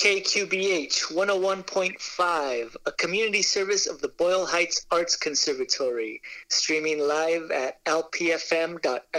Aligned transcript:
KQBH 0.00 1.12
101.5, 1.12 2.76
a 2.86 2.92
community 2.92 3.42
service 3.42 3.86
of 3.86 4.00
the 4.00 4.08
Boyle 4.08 4.46
Heights 4.46 4.86
Arts 4.90 5.14
Conservatory, 5.14 6.22
streaming 6.48 7.00
live 7.00 7.50
at 7.50 7.84
lpfm.la. 7.84 9.10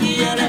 Yeah. 0.00 0.43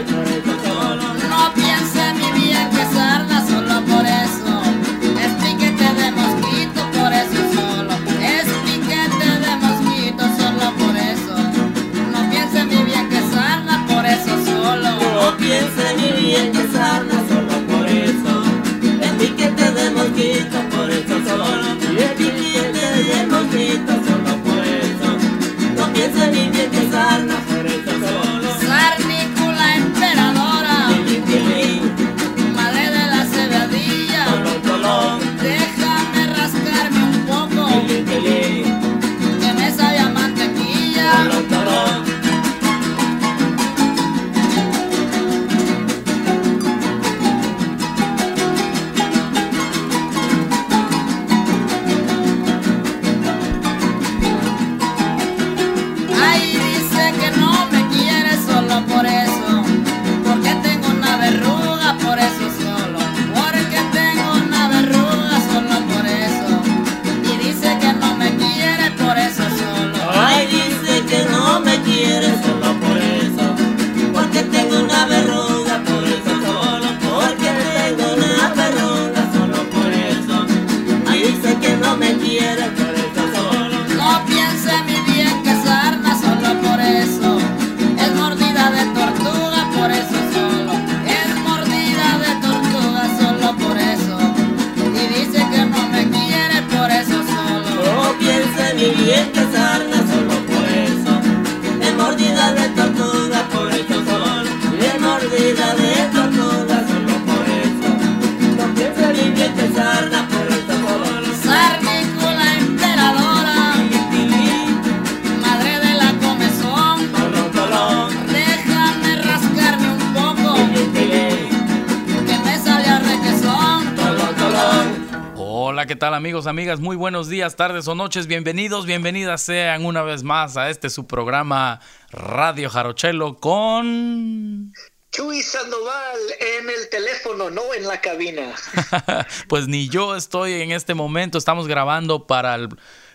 Amigos, 126.47 126.73
amigas? 126.73 126.79
Muy 126.79 126.95
buenos 126.95 127.28
días, 127.28 127.56
tardes 127.56 127.88
o 127.88 127.95
noches. 127.95 128.28
Bienvenidos, 128.28 128.85
bienvenidas 128.85 129.41
sean 129.41 129.85
una 129.85 130.03
vez 130.03 130.23
más 130.23 130.57
a 130.57 130.69
este 130.69 130.89
su 130.89 131.07
programa 131.07 131.79
Radio 132.11 132.69
Jarochelo 132.69 133.38
con... 133.38 134.72
Chuy 135.11 135.41
Sandoval 135.41 136.19
en 136.59 136.69
el 136.69 136.89
teléfono, 136.89 137.50
no 137.50 137.73
en 137.73 137.88
la 137.88 138.01
cabina. 138.01 138.53
pues 139.47 139.67
ni 139.67 139.88
yo 139.89 140.16
estoy 140.16 140.61
en 140.61 140.72
este 140.72 140.94
momento. 140.94 141.38
Estamos 141.38 141.67
grabando 141.67 142.28
para 142.28 142.56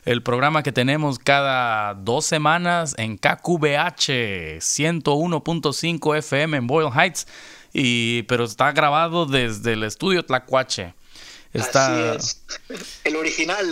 el, 0.05 0.23
programa 0.23 0.63
que 0.63 0.73
tenemos 0.73 1.19
cada 1.19 1.95
dos 1.95 2.25
semanas 2.25 2.95
en 2.99 3.17
KQBH 3.17 4.59
101.5 4.61 6.19
FM 6.19 6.57
en 6.57 6.67
Boyle 6.67 6.91
Heights. 6.91 7.27
Y, 7.73 8.23
pero 8.25 8.45
está 8.45 8.73
grabado 8.73 9.27
desde 9.27 9.75
el 9.75 9.85
estudio 9.85 10.25
Tlacuache. 10.25 10.95
Está 11.53 12.17
El 13.03 13.17
original. 13.17 13.67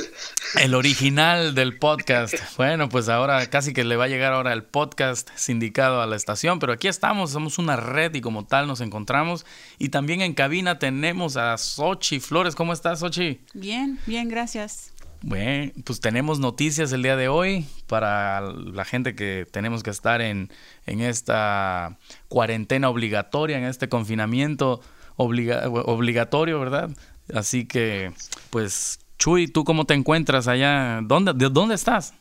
El 0.56 0.75
original 0.75 1.55
del 1.55 1.78
podcast. 1.78 2.34
Bueno, 2.56 2.89
pues 2.89 3.09
ahora 3.09 3.47
casi 3.47 3.72
que 3.72 3.84
le 3.84 3.94
va 3.94 4.05
a 4.05 4.09
llegar 4.09 4.33
ahora 4.33 4.53
el 4.53 4.65
podcast 4.65 5.28
sindicado 5.37 6.03
a 6.03 6.06
la 6.09 6.17
estación, 6.17 6.59
pero 6.59 6.72
aquí 6.72 6.88
estamos, 6.88 7.31
somos 7.31 7.56
una 7.59 7.77
red 7.77 8.12
y 8.17 8.21
como 8.21 8.47
tal 8.47 8.67
nos 8.67 8.81
encontramos. 8.81 9.47
Y 9.78 9.91
también 9.91 10.22
en 10.22 10.34
cabina 10.34 10.81
tenemos 10.81 11.37
a 11.37 11.56
Sochi 11.56 12.19
Flores. 12.19 12.56
¿Cómo 12.56 12.72
estás, 12.72 12.99
Sochi? 12.99 13.43
Bien, 13.55 14.00
bien, 14.06 14.28
gracias. 14.28 14.93
Bueno, 15.22 15.72
pues 15.84 16.00
tenemos 16.00 16.41
noticias 16.41 16.93
el 16.93 17.03
día 17.03 17.17
de 17.17 17.28
hoy 17.28 17.67
para 17.87 18.41
la 18.41 18.84
gente 18.84 19.15
que 19.15 19.47
tenemos 19.53 19.84
que 19.84 19.91
estar 19.91 20.21
en, 20.21 20.50
en 20.87 21.00
esta 21.00 21.97
cuarentena 22.28 22.88
obligatoria, 22.88 23.56
en 23.56 23.65
este 23.65 23.88
confinamiento 23.88 24.81
obligatorio, 25.17 26.61
¿verdad? 26.61 26.91
Así 27.34 27.66
que, 27.66 28.12
pues, 28.50 29.00
Chuy, 29.19 29.49
¿tú 29.49 29.65
cómo 29.65 29.84
te 29.84 29.94
encuentras 29.94 30.49
allá? 30.49 31.00
¿Dónde, 31.03 31.33
¿De 31.34 31.49
dónde 31.49 31.75
estás? 31.75 32.15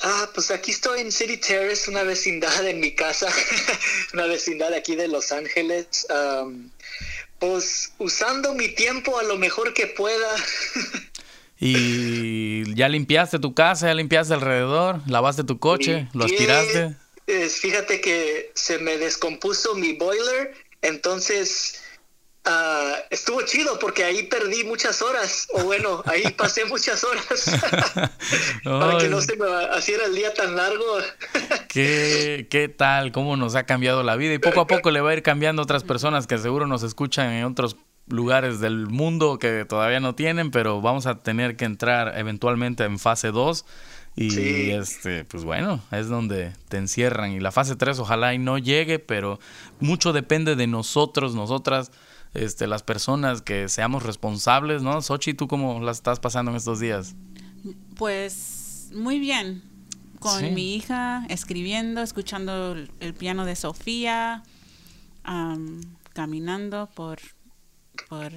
Ah, 0.00 0.30
pues 0.32 0.50
aquí 0.50 0.70
estoy 0.70 1.00
en 1.00 1.10
City 1.10 1.38
Terrace, 1.38 1.90
una 1.90 2.04
vecindad 2.04 2.66
en 2.66 2.78
mi 2.78 2.94
casa, 2.94 3.28
una 4.14 4.26
vecindad 4.26 4.72
aquí 4.72 4.94
de 4.94 5.08
Los 5.08 5.32
Ángeles. 5.32 6.06
pues 7.38 7.92
usando 7.98 8.54
mi 8.54 8.68
tiempo 8.68 9.18
a 9.18 9.22
lo 9.24 9.36
mejor 9.36 9.74
que 9.74 9.86
pueda. 9.86 10.28
¿Y 11.60 12.72
ya 12.76 12.88
limpiaste 12.88 13.40
tu 13.40 13.54
casa, 13.54 13.88
ya 13.88 13.94
limpiaste 13.94 14.34
alrededor, 14.34 15.00
lavaste 15.08 15.42
tu 15.42 15.58
coche, 15.58 16.08
lo 16.14 16.24
aspiraste? 16.24 16.94
fíjate 17.50 18.00
que 18.00 18.52
se 18.54 18.78
me 18.78 18.96
descompuso 18.96 19.74
mi 19.74 19.94
boiler, 19.94 20.54
entonces 20.80 21.82
Ah, 22.44 22.96
estuvo 23.10 23.42
chido 23.42 23.78
porque 23.78 24.04
ahí 24.04 24.22
perdí 24.24 24.64
muchas 24.64 25.02
horas, 25.02 25.48
o 25.52 25.64
bueno, 25.64 26.02
ahí 26.06 26.22
pasé 26.36 26.64
muchas 26.64 27.04
horas 27.04 27.24
para 28.64 28.98
que 28.98 29.08
no 29.08 29.20
se 29.20 29.36
me 29.36 29.46
haciera 29.72 30.06
el 30.06 30.14
día 30.14 30.32
tan 30.32 30.56
largo. 30.56 30.84
¿Qué, 31.68 32.46
¿Qué 32.50 32.68
tal? 32.68 33.12
¿Cómo 33.12 33.36
nos 33.36 33.54
ha 33.54 33.64
cambiado 33.64 34.02
la 34.02 34.16
vida? 34.16 34.34
Y 34.34 34.38
poco 34.38 34.62
a 34.62 34.66
poco 34.66 34.90
le 34.90 35.00
va 35.00 35.10
a 35.10 35.14
ir 35.14 35.22
cambiando 35.22 35.62
a 35.62 35.64
otras 35.64 35.84
personas 35.84 36.26
que 36.26 36.38
seguro 36.38 36.66
nos 36.66 36.82
escuchan 36.82 37.32
en 37.32 37.44
otros 37.44 37.76
lugares 38.06 38.60
del 38.60 38.86
mundo 38.86 39.38
que 39.38 39.64
todavía 39.64 40.00
no 40.00 40.14
tienen, 40.14 40.50
pero 40.50 40.80
vamos 40.80 41.06
a 41.06 41.22
tener 41.22 41.56
que 41.56 41.64
entrar 41.64 42.18
eventualmente 42.18 42.84
en 42.84 42.98
fase 42.98 43.30
2. 43.30 43.64
Y 44.16 44.70
este, 44.70 45.24
pues 45.24 45.44
bueno, 45.44 45.80
es 45.92 46.08
donde 46.08 46.52
te 46.68 46.76
encierran. 46.76 47.30
Y 47.30 47.38
la 47.38 47.52
fase 47.52 47.76
3 47.76 48.00
ojalá 48.00 48.34
y 48.34 48.38
no 48.38 48.58
llegue, 48.58 48.98
pero 48.98 49.38
mucho 49.78 50.12
depende 50.12 50.56
de 50.56 50.66
nosotros, 50.66 51.36
nosotras 51.36 51.92
este, 52.34 52.66
las 52.66 52.82
personas 52.82 53.42
que 53.42 53.68
seamos 53.68 54.02
responsables, 54.02 54.82
¿no? 54.82 55.00
Sochi, 55.02 55.34
¿tú 55.34 55.48
cómo 55.48 55.80
las 55.80 55.98
estás 55.98 56.20
pasando 56.20 56.50
en 56.50 56.56
estos 56.56 56.80
días? 56.80 57.14
Pues 57.96 58.90
muy 58.94 59.18
bien. 59.18 59.62
Con 60.20 60.52
mi 60.52 60.74
hija, 60.74 61.24
escribiendo, 61.28 62.02
escuchando 62.02 62.72
el, 62.72 63.14
piano 63.14 63.44
de 63.44 63.54
Sofía, 63.54 64.42
caminando 66.12 66.88
por, 66.92 67.20
por 68.08 68.32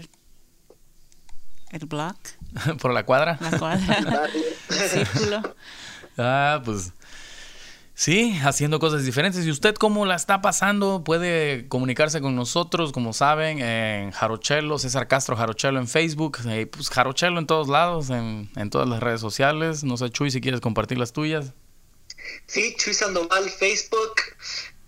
el 1.72 1.86
block. 1.88 2.18
¿Por 2.82 2.94
la 2.94 3.04
cuadra? 3.06 3.38
La 3.42 3.58
cuadra. 3.58 4.30
Círculo. 4.90 5.56
Ah, 6.18 6.62
pues 6.64 6.94
Sí, 8.02 8.36
haciendo 8.44 8.80
cosas 8.80 9.06
diferentes. 9.06 9.46
¿Y 9.46 9.52
usted 9.52 9.76
cómo 9.76 10.08
la 10.08 10.16
está 10.16 10.42
pasando? 10.42 11.04
Puede 11.04 11.68
comunicarse 11.68 12.20
con 12.20 12.36
nosotros, 12.36 12.94
como 12.94 13.14
saben, 13.14 13.60
en 13.62 14.10
Jarochelo, 14.10 14.80
César 14.80 15.08
Castro 15.08 15.36
Jarochelo 15.36 15.78
en 15.78 15.88
Facebook, 15.88 16.40
eh, 16.48 16.66
pues 16.66 16.90
Jarochelo 16.90 17.38
en 17.38 17.46
todos 17.46 17.68
lados, 17.68 18.10
en, 18.10 18.50
todas 18.72 18.90
las 18.90 19.02
redes 19.02 19.22
sociales. 19.22 19.84
No 19.84 19.98
sé, 19.98 20.10
Chuy, 20.10 20.32
si 20.32 20.42
quieres 20.42 20.62
compartir 20.62 20.98
las 20.98 21.14
tuyas. 21.14 21.54
Sí, 22.48 22.76
Chuy 22.76 22.96
Sandoval, 22.96 23.48
Facebook, 23.52 24.16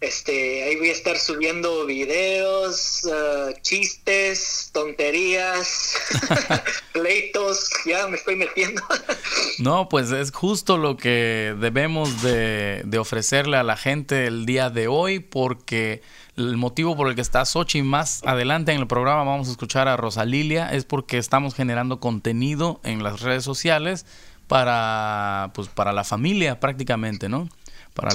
este, 0.03 0.63
ahí 0.63 0.75
voy 0.75 0.89
a 0.89 0.91
estar 0.91 1.17
subiendo 1.17 1.85
videos, 1.85 3.05
uh, 3.05 3.53
chistes, 3.61 4.69
tonterías, 4.73 5.95
pleitos, 6.91 7.69
ya 7.85 8.07
me 8.07 8.17
estoy 8.17 8.35
metiendo. 8.35 8.81
no, 9.59 9.87
pues 9.87 10.11
es 10.11 10.31
justo 10.31 10.77
lo 10.77 10.97
que 10.97 11.55
debemos 11.57 12.21
de, 12.21 12.83
ofrecerle 12.99 13.55
a 13.55 13.63
la 13.63 13.77
gente 13.77 14.27
el 14.27 14.45
día 14.45 14.69
de 14.69 14.89
hoy, 14.89 15.21
porque 15.21 16.01
el 16.35 16.57
motivo 16.57 16.97
por 16.97 17.07
el 17.07 17.15
que 17.15 17.21
está 17.21 17.45
Sochi 17.45 17.81
más 17.81 18.23
adelante 18.25 18.73
en 18.73 18.81
el 18.81 18.87
programa 18.87 19.23
vamos 19.23 19.47
a 19.47 19.51
escuchar 19.51 19.87
a 19.87 19.95
Rosalilia 19.95 20.67
es 20.73 20.83
porque 20.83 21.17
estamos 21.17 21.55
generando 21.55 22.01
contenido 22.01 22.81
en 22.83 23.03
las 23.03 23.21
redes 23.21 23.45
sociales 23.45 24.05
para, 24.47 25.51
pues, 25.55 25.69
para 25.69 25.93
la 25.93 26.03
familia 26.03 26.59
prácticamente, 26.59 27.29
¿no? 27.29 27.47
Para 27.93 28.11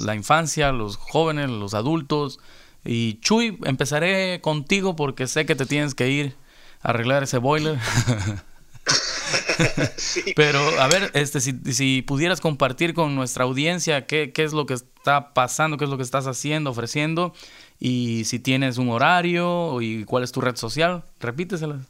la 0.00 0.14
infancia, 0.14 0.72
los 0.72 0.96
jóvenes, 0.96 1.50
los 1.50 1.74
adultos. 1.74 2.40
Y 2.84 3.20
Chuy, 3.20 3.58
empezaré 3.64 4.40
contigo 4.40 4.96
porque 4.96 5.26
sé 5.26 5.46
que 5.46 5.54
te 5.54 5.66
tienes 5.66 5.94
que 5.94 6.08
ir 6.08 6.36
a 6.82 6.90
arreglar 6.90 7.22
ese 7.22 7.38
boiler. 7.38 7.78
Pero 10.36 10.58
a 10.80 10.88
ver, 10.88 11.10
este, 11.14 11.40
si, 11.40 11.52
si, 11.72 12.02
pudieras 12.02 12.40
compartir 12.40 12.94
con 12.94 13.14
nuestra 13.14 13.44
audiencia 13.44 14.06
qué, 14.06 14.32
qué, 14.32 14.44
es 14.44 14.52
lo 14.52 14.66
que 14.66 14.74
está 14.74 15.32
pasando, 15.34 15.76
qué 15.76 15.84
es 15.84 15.90
lo 15.90 15.96
que 15.96 16.02
estás 16.02 16.26
haciendo, 16.26 16.70
ofreciendo, 16.70 17.34
y 17.78 18.24
si 18.24 18.38
tienes 18.38 18.78
un 18.78 18.90
horario 18.90 19.80
y 19.80 20.04
cuál 20.04 20.24
es 20.24 20.32
tu 20.32 20.40
red 20.40 20.56
social, 20.56 21.04
repítesela. 21.20 21.80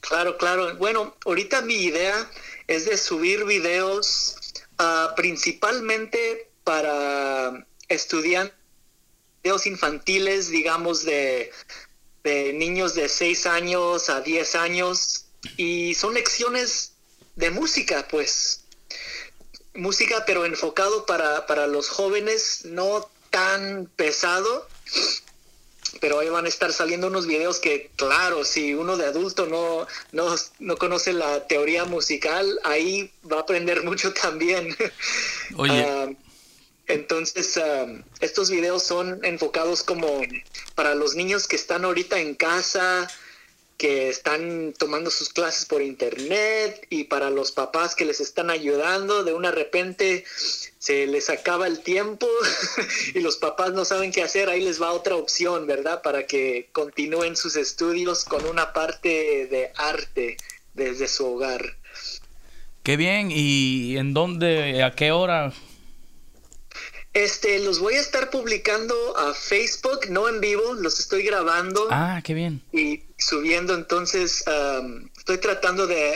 Claro, 0.00 0.36
claro. 0.36 0.76
Bueno, 0.76 1.16
ahorita 1.24 1.62
mi 1.62 1.74
idea 1.74 2.14
es 2.66 2.86
de 2.86 2.96
subir 2.96 3.44
videos 3.44 4.36
Ah, 4.78 5.14
principalmente 5.16 6.50
para 6.64 7.66
estudiantes 7.88 8.54
infantiles, 9.64 10.48
digamos, 10.48 11.04
de, 11.04 11.50
de 12.24 12.52
niños 12.52 12.94
de 12.94 13.08
6 13.08 13.46
años 13.46 14.10
a 14.10 14.20
10 14.20 14.54
años, 14.56 15.26
y 15.56 15.94
son 15.94 16.14
lecciones 16.14 16.92
de 17.36 17.50
música, 17.50 18.06
pues. 18.08 18.64
Música, 19.74 20.24
pero 20.26 20.44
enfocado 20.44 21.06
para, 21.06 21.46
para 21.46 21.66
los 21.66 21.88
jóvenes, 21.88 22.62
no 22.64 23.08
tan 23.30 23.86
pesado 23.96 24.66
pero 26.00 26.20
ahí 26.20 26.28
van 26.28 26.46
a 26.46 26.48
estar 26.48 26.72
saliendo 26.72 27.06
unos 27.06 27.26
videos 27.26 27.58
que, 27.58 27.90
claro, 27.96 28.44
si 28.44 28.74
uno 28.74 28.96
de 28.96 29.06
adulto 29.06 29.46
no, 29.46 29.86
no, 30.58 30.76
conoce 30.76 31.12
la 31.12 31.46
teoría 31.46 31.84
musical, 31.84 32.58
ahí 32.64 33.10
va 33.30 33.38
a 33.38 33.40
aprender 33.40 33.82
mucho 33.84 34.12
también. 34.12 34.76
Oye. 35.56 35.82
Ah, 35.82 36.08
entonces, 36.88 37.56
ah, 37.56 37.86
estos 38.20 38.50
videos 38.50 38.82
son 38.82 39.24
enfocados 39.24 39.82
como 39.82 40.22
para 40.74 40.94
los 40.94 41.16
niños 41.16 41.48
que 41.48 41.56
están 41.56 41.84
ahorita 41.84 42.20
en 42.20 42.34
casa, 42.34 43.08
que 43.76 44.08
están 44.08 44.72
tomando 44.78 45.10
sus 45.10 45.28
clases 45.28 45.66
por 45.66 45.82
internet 45.82 46.86
y 46.88 47.04
para 47.04 47.30
los 47.30 47.52
papás 47.52 47.94
que 47.94 48.04
les 48.04 48.20
están 48.20 48.50
ayudando, 48.50 49.24
de 49.24 49.34
una 49.34 49.50
repente 49.50 50.24
se 50.86 51.04
les 51.08 51.30
acaba 51.30 51.66
el 51.66 51.80
tiempo 51.80 52.28
y 53.14 53.18
los 53.18 53.38
papás 53.38 53.72
no 53.72 53.84
saben 53.84 54.12
qué 54.12 54.22
hacer, 54.22 54.48
ahí 54.48 54.62
les 54.62 54.80
va 54.80 54.92
otra 54.92 55.16
opción, 55.16 55.66
¿verdad? 55.66 56.00
Para 56.00 56.26
que 56.26 56.68
continúen 56.70 57.36
sus 57.36 57.56
estudios 57.56 58.24
con 58.24 58.46
una 58.46 58.72
parte 58.72 59.48
de 59.48 59.72
arte 59.74 60.36
desde 60.74 61.08
su 61.08 61.26
hogar. 61.26 61.76
Qué 62.84 62.96
bien, 62.96 63.32
¿y 63.32 63.96
en 63.96 64.14
dónde, 64.14 64.84
a 64.84 64.92
qué 64.92 65.10
hora? 65.10 65.52
Este, 67.12 67.58
los 67.64 67.80
voy 67.80 67.94
a 67.94 68.00
estar 68.00 68.30
publicando 68.30 68.94
a 69.16 69.34
Facebook, 69.34 70.08
no 70.10 70.28
en 70.28 70.40
vivo, 70.40 70.74
los 70.74 71.00
estoy 71.00 71.24
grabando. 71.24 71.88
Ah, 71.90 72.20
qué 72.22 72.32
bien. 72.32 72.62
Y 72.72 73.02
subiendo, 73.18 73.74
entonces 73.74 74.44
estoy 75.18 75.38
tratando 75.38 75.88
de 75.88 76.14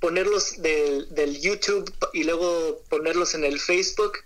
ponerlos 0.00 0.60
del, 0.62 1.40
YouTube 1.40 1.92
y 2.12 2.24
luego 2.24 2.82
ponerlos 2.88 3.34
en 3.34 3.44
el 3.44 3.60
Facebook. 3.60 4.18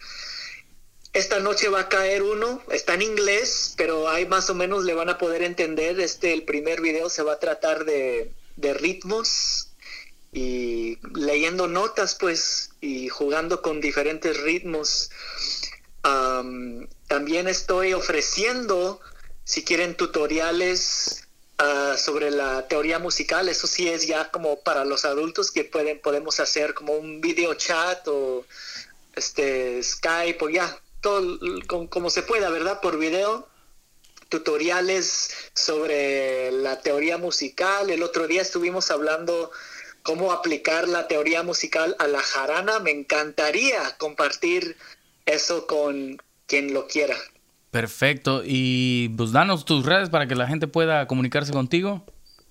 Esta 1.13 1.41
noche 1.41 1.69
va 1.69 1.81
a 1.81 1.89
caer 1.89 2.23
uno, 2.23 2.63
está 2.71 2.95
en 2.95 3.03
inglés, 3.03 3.75
pero 3.77 4.09
ahí 4.09 4.27
más 4.27 4.49
o 4.49 4.55
menos 4.55 4.85
le 4.85 4.95
van 4.95 5.11
a 5.11 5.19
poder 5.19 5.43
entender. 5.43 6.01
Este, 6.01 6.33
el 6.33 6.45
primer 6.45 6.81
video 6.81 7.11
se 7.11 7.23
va 7.23 7.35
a 7.35 7.39
tratar 7.39 7.85
de, 7.85 8.33
de 8.57 8.75
ritmos 8.75 9.69
y 10.33 10.99
leyendo 11.15 11.69
notas, 11.69 12.15
pues, 12.15 12.71
y 12.81 13.09
jugando 13.09 13.61
con 13.61 13.83
diferentes 13.83 14.41
ritmos 14.41 15.11
también 17.09 17.49
estoy 17.49 17.93
ofreciendo, 17.93 19.01
si 19.45 19.65
quieren, 19.65 19.97
tutoriales 19.97 21.29
ah, 21.59 21.97
sobre 21.99 22.31
la 22.31 22.67
teoría 22.69 22.99
musical. 22.99 23.49
Eso 23.49 23.67
sí 23.67 23.89
es 23.89 24.07
ya 24.07 24.31
como 24.31 24.61
para 24.61 24.85
los 24.85 25.05
adultos 25.05 25.51
que 25.51 25.65
pueden, 25.65 26.01
podemos 26.01 26.41
hacer 26.41 26.75
como 26.75 26.95
un 26.95 27.21
video 27.21 27.55
chat 27.55 28.07
o 28.09 28.45
este 29.15 29.83
Skype 29.83 30.45
o 30.45 30.49
ya, 30.49 30.81
todo 31.01 31.39
como, 31.91 32.11
se 32.11 32.23
pueda, 32.23 32.49
¿verdad? 32.51 32.81
Por 32.81 32.99
video 32.99 33.49
tutoriales 34.29 35.31
sobre 35.55 36.51
la 36.53 36.81
teoría 36.81 37.19
musical. 37.19 37.91
El 37.91 38.03
otro 38.03 38.27
día 38.27 38.41
estuvimos 38.41 38.91
hablando 38.91 39.51
cómo 40.03 40.33
aplicar 40.33 40.89
la 40.89 41.09
teoría 41.09 41.43
musical 41.43 41.97
a 41.99 42.07
la 42.07 42.21
jarana. 42.21 42.79
Me 42.79 42.93
encantaría 42.93 43.97
compartir 43.99 44.77
eso 45.27 45.67
con 45.67 46.23
quien 46.47 46.73
lo 46.73 46.87
quiera. 46.87 47.17
Perfecto. 47.73 48.43
Y 48.45 49.09
pues 49.17 49.33
danos 49.33 49.65
tus 49.65 49.87
redes 49.87 50.11
para 50.11 50.29
que 50.29 50.37
la 50.37 50.47
gente 50.47 50.69
pueda 50.69 51.09
comunicarse 51.09 51.53
contigo. 51.53 52.05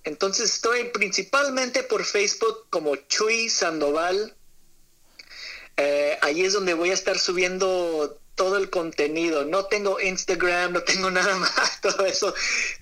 Entonces 0.03 0.55
estoy 0.55 0.85
principalmente 0.85 1.83
por 1.83 2.03
Facebook 2.03 2.65
como 2.71 2.95
Chuy 2.95 3.47
Sandoval. 3.47 4.33
Eh, 5.77 6.17
ahí 6.23 6.41
es 6.41 6.53
donde 6.53 6.73
voy 6.73 6.89
a 6.89 6.95
estar 6.95 7.19
subiendo 7.19 8.19
todo 8.33 8.57
el 8.57 8.71
contenido. 8.71 9.45
No 9.45 9.65
tengo 9.65 10.01
Instagram, 10.01 10.73
no 10.73 10.81
tengo 10.81 11.11
nada 11.11 11.35
más, 11.37 11.79
todo 11.81 12.03
eso. 12.03 12.33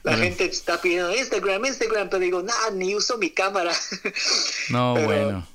La 0.04 0.16
gente 0.16 0.46
está 0.46 0.80
pidiendo 0.80 1.14
Instagram, 1.14 1.66
Instagram, 1.66 2.10
pero 2.10 2.22
digo, 2.22 2.42
nada, 2.42 2.72
ni 2.72 2.96
uso 2.96 3.18
mi 3.18 3.32
cámara. 3.32 3.74
No, 4.70 4.94
bueno. 4.94 5.46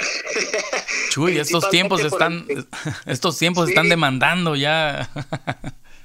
Chuy, 1.10 1.38
estos 1.38 1.70
tiempos 1.70 2.04
están, 2.04 2.46
estos 3.06 3.38
tiempos 3.38 3.68
están 3.68 3.88
demandando 3.88 4.56
ya. 4.56 5.08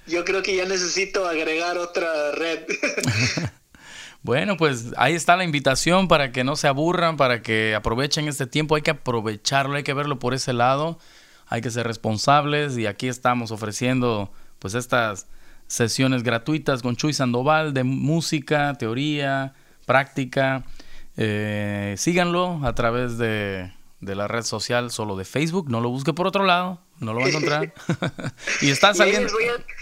Yo 0.10 0.26
creo 0.26 0.44
que 0.44 0.56
ya 0.56 0.66
necesito 0.66 1.28
agregar 1.28 1.78
otra 1.78 2.32
red. 2.34 2.60
Bueno, 4.22 4.58
pues 4.58 4.88
ahí 4.98 5.14
está 5.14 5.38
la 5.38 5.46
invitación 5.46 6.10
para 6.10 6.34
que 6.34 6.44
no 6.44 6.58
se 6.58 6.68
aburran, 6.68 7.16
para 7.16 7.42
que 7.42 7.74
aprovechen 7.74 8.28
este 8.28 8.48
tiempo. 8.48 8.76
Hay 8.76 8.82
que 8.82 8.92
aprovecharlo, 8.92 9.78
hay 9.78 9.84
que 9.84 9.94
verlo 9.94 10.20
por 10.20 10.34
ese 10.34 10.52
lado 10.52 11.00
hay 11.50 11.62
que 11.62 11.72
ser 11.72 11.86
responsables 11.88 12.78
y 12.78 12.86
aquí 12.86 13.08
estamos 13.08 13.52
ofreciendo 13.52 14.32
pues 14.60 14.76
estas 14.76 15.28
sesiones 15.68 16.24
gratuitas 16.24 16.82
con 16.82 16.96
Chuy 16.96 17.12
Sandoval 17.12 17.74
de 17.74 17.84
música, 17.84 18.76
teoría, 18.76 19.54
práctica. 19.86 20.64
Eh, 21.18 21.96
síganlo 21.98 22.62
a 22.64 22.76
través 22.76 23.18
de, 23.18 23.72
la 24.02 24.28
red 24.28 24.44
social 24.44 24.92
solo 24.92 25.16
de 25.16 25.26
Facebook, 25.26 25.70
no 25.70 25.82
lo 25.82 25.90
busque 25.90 26.14
por 26.14 26.28
otro 26.28 26.46
lado, 26.46 26.80
no 27.00 27.14
lo 27.14 27.20
va 27.20 27.26
a 27.26 27.30
encontrar. 27.30 27.74
y 28.62 28.70
está 28.70 28.94
saliendo. 28.94 29.32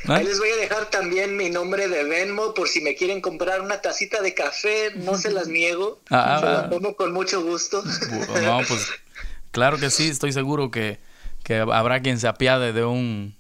¿Ah? 0.08 0.16
Ahí 0.16 0.26
les, 0.26 0.40
voy 0.40 0.50
a, 0.50 0.56
dejar 0.56 0.90
también 0.90 1.38
mi 1.38 1.50
nombre 1.50 1.88
de 1.88 2.04
Venmo 2.04 2.54
por 2.54 2.68
si 2.68 2.82
me 2.82 2.96
quieren 2.96 3.22
comprar 3.22 3.62
una 3.62 3.82
tacita 3.82 4.22
de 4.22 4.34
café, 4.34 4.92
no 4.96 5.18
se 5.18 5.32
las 5.32 5.48
niego, 5.48 6.00
ah, 6.10 6.38
se 6.40 6.46
las 6.46 6.70
tomo 6.70 6.96
con 6.96 7.14
mucho 7.14 7.44
gusto. 7.44 7.84
no, 8.44 8.60
pues 8.68 8.88
claro 9.52 9.78
que 9.78 9.90
sí, 9.90 10.10
estoy 10.10 10.32
seguro 10.32 10.72
que 10.72 11.00
que 11.48 11.60
habrá 11.60 12.02
quien 12.02 12.20
se 12.20 12.28
apiade 12.28 12.74
de 12.74 12.84
un 12.84 13.37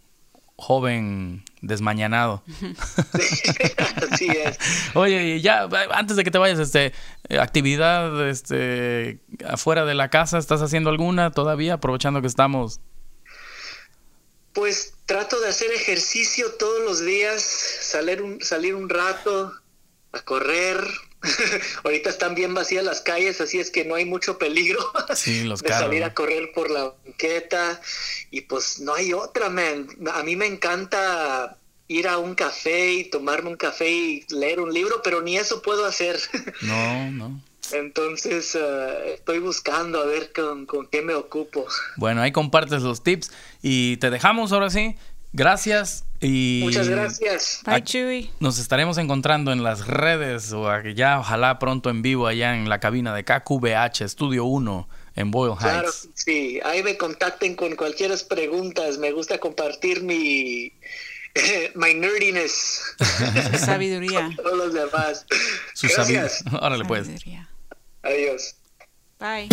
joven 0.57 1.43
desmañanado. 1.61 2.43
Así 4.11 4.27
es. 4.27 4.57
Oye, 4.95 5.39
ya 5.39 5.69
antes 5.91 6.17
de 6.17 6.23
que 6.23 6.31
te 6.31 6.39
vayas, 6.39 6.59
este, 6.59 6.93
actividad, 7.39 8.27
este, 8.27 9.19
afuera 9.47 9.85
de 9.85 9.95
la 9.95 10.09
casa, 10.09 10.37
¿estás 10.37 10.61
haciendo 10.61 10.89
alguna 10.89 11.31
todavía, 11.31 11.75
aprovechando 11.75 12.21
que 12.21 12.27
estamos? 12.27 12.81
Pues 14.53 14.95
trato 15.05 15.39
de 15.39 15.49
hacer 15.49 15.71
ejercicio 15.71 16.53
todos 16.57 16.83
los 16.83 17.05
días, 17.05 17.41
salir 17.43 18.23
un, 18.23 18.41
salir 18.41 18.73
un 18.73 18.89
rato 18.89 19.53
a 20.11 20.21
correr. 20.21 20.83
Ahorita 21.83 22.09
están 22.09 22.35
bien 22.35 22.53
vacías 22.53 22.83
las 22.83 23.01
calles, 23.01 23.41
así 23.41 23.59
es 23.59 23.71
que 23.71 23.85
no 23.85 23.95
hay 23.95 24.05
mucho 24.05 24.37
peligro 24.37 24.79
los 25.45 25.61
de 25.63 25.69
salir 25.69 26.03
a 26.03 26.13
correr 26.13 26.51
por 26.53 26.69
la 26.69 26.93
banqueta. 27.05 27.81
Y 28.31 28.41
pues 28.41 28.79
no 28.79 28.93
hay 28.93 29.13
otra, 29.13 29.49
man. 29.49 29.87
A 30.13 30.23
mí 30.23 30.35
me 30.35 30.45
encanta 30.45 31.57
ir 31.87 32.07
a 32.07 32.17
un 32.17 32.35
café 32.35 32.91
y 32.93 33.03
tomarme 33.05 33.49
un 33.49 33.57
café 33.57 33.89
y 33.89 34.25
leer 34.29 34.59
un 34.59 34.73
libro, 34.73 35.01
pero 35.03 35.21
ni 35.21 35.37
eso 35.37 35.61
puedo 35.61 35.85
hacer. 35.85 36.19
No, 36.61 37.11
no. 37.11 37.41
Entonces 37.71 38.55
eh, 38.55 39.13
estoy 39.15 39.39
buscando 39.39 40.01
a 40.01 40.05
ver 40.05 40.31
con, 40.31 40.65
con, 40.65 40.87
qué 40.87 41.01
me 41.01 41.13
ocupo. 41.13 41.65
Bueno, 41.97 42.21
ahí 42.21 42.31
compartes 42.31 42.81
los 42.81 43.03
tips 43.03 43.31
y 43.61 43.97
te 43.97 44.09
dejamos 44.09 44.51
ahora 44.51 44.69
sí. 44.69 44.95
Gracias 45.33 46.05
y... 46.19 46.61
Muchas 46.63 46.89
gracias. 46.89 47.61
Bye, 47.65 47.83
Chuy. 47.83 48.31
Nos 48.39 48.59
estaremos 48.59 48.97
encontrando 48.97 49.51
en 49.51 49.63
las 49.63 49.87
redes 49.87 50.51
o 50.53 50.67
ya 50.81 51.19
ojalá 51.19 51.59
pronto 51.59 51.89
en 51.89 52.01
vivo 52.01 52.27
allá 52.27 52.55
en 52.55 52.69
la 52.69 52.79
cabina 52.79 53.13
de 53.13 53.23
KQBH 53.23 54.01
Estudio 54.01 54.45
1 54.45 54.89
en 55.15 55.31
Boyle 55.31 55.53
Heights. 55.53 55.63
Claro, 55.63 55.91
sí. 56.13 56.59
Ahí 56.63 56.83
me 56.83 56.97
contacten 56.97 57.55
con 57.55 57.75
cualquier 57.75 58.11
preguntas. 58.27 58.97
Me 58.97 59.11
gusta 59.11 59.37
compartir 59.37 60.01
mi 60.03 60.71
my 61.75 61.93
nerdiness. 61.93 62.95
Su 63.51 63.57
sabiduría. 63.57 64.29
todos 64.37 64.57
los 64.57 64.73
demás. 64.73 65.25
Su 65.73 65.87
Gracias. 65.87 66.43
Órale 66.61 66.85
pues. 66.85 67.09
Adiós. 68.03 68.55
Bye. 69.19 69.47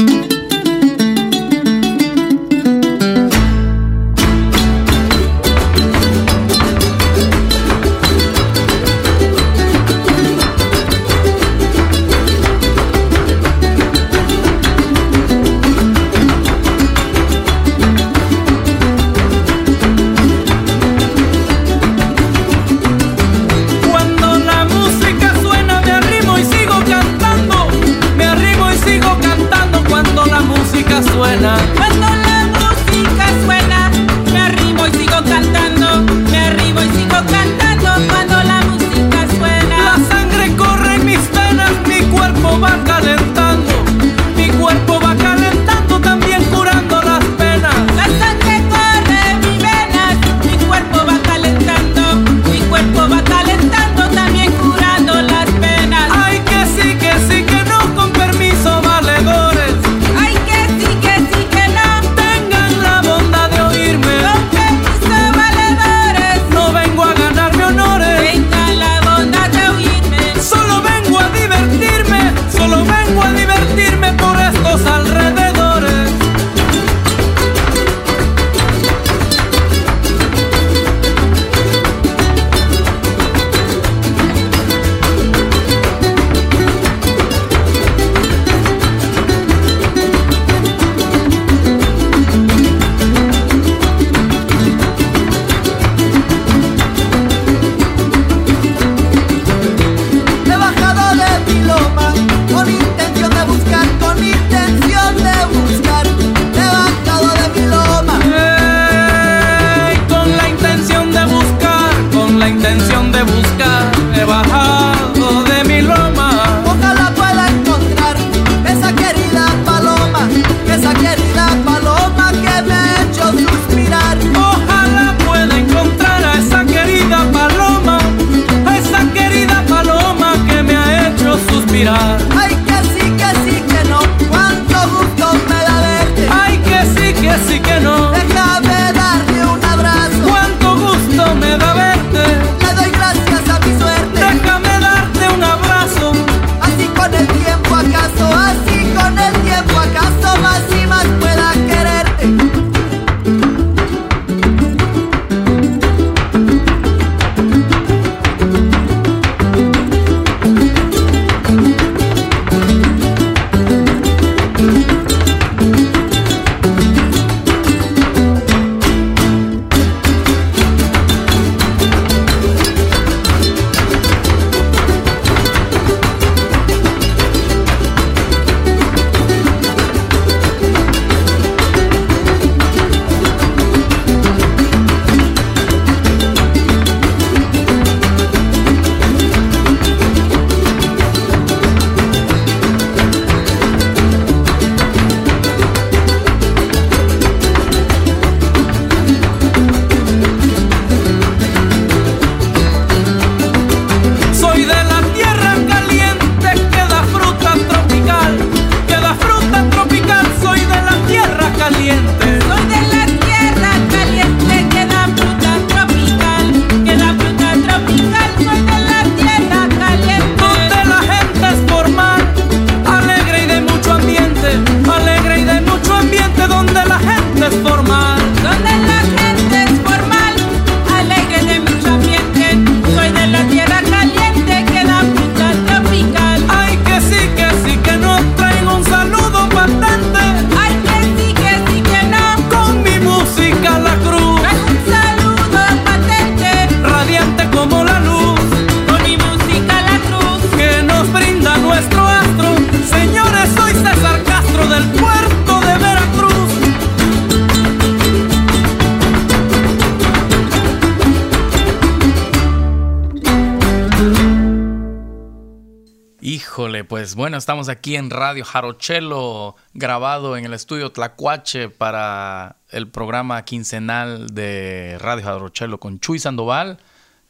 Híjole, 266.75 266.83
pues 266.83 267.15
bueno, 267.15 267.37
estamos 267.37 267.69
aquí 267.69 267.95
en 267.95 268.11
Radio 268.11 268.45
Jarochelo, 268.45 269.55
grabado 269.75 270.37
en 270.37 270.45
el 270.45 270.53
estudio 270.55 270.91
Tlacuache 270.91 271.69
para 271.69 272.57
el 272.69 272.89
programa 272.89 273.45
quincenal 273.45 274.35
de 274.35 274.99
Radio 274.99 275.25
Jarochelo 275.25 275.79
con 275.79 276.01
Chuy 276.01 276.19
Sandoval 276.19 276.81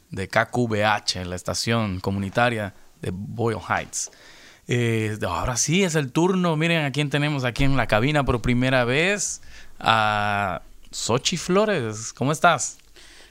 de 0.09 0.27
KQBH, 0.27 1.25
la 1.27 1.35
estación 1.35 1.99
comunitaria 1.99 2.73
de 3.03 3.11
Boyle 3.13 3.59
Heights. 3.69 4.09
Eh, 4.67 5.15
ahora 5.27 5.57
sí 5.57 5.83
es 5.83 5.93
el 5.93 6.11
turno. 6.11 6.55
Miren 6.55 6.83
a 6.83 6.91
quién 6.91 7.11
tenemos 7.11 7.43
aquí 7.43 7.65
en 7.65 7.77
la 7.77 7.85
cabina 7.85 8.25
por 8.25 8.41
primera 8.41 8.83
vez. 8.83 9.43
A 9.79 10.63
Sochi 10.89 11.37
Flores. 11.37 12.13
¿Cómo 12.13 12.31
estás? 12.31 12.79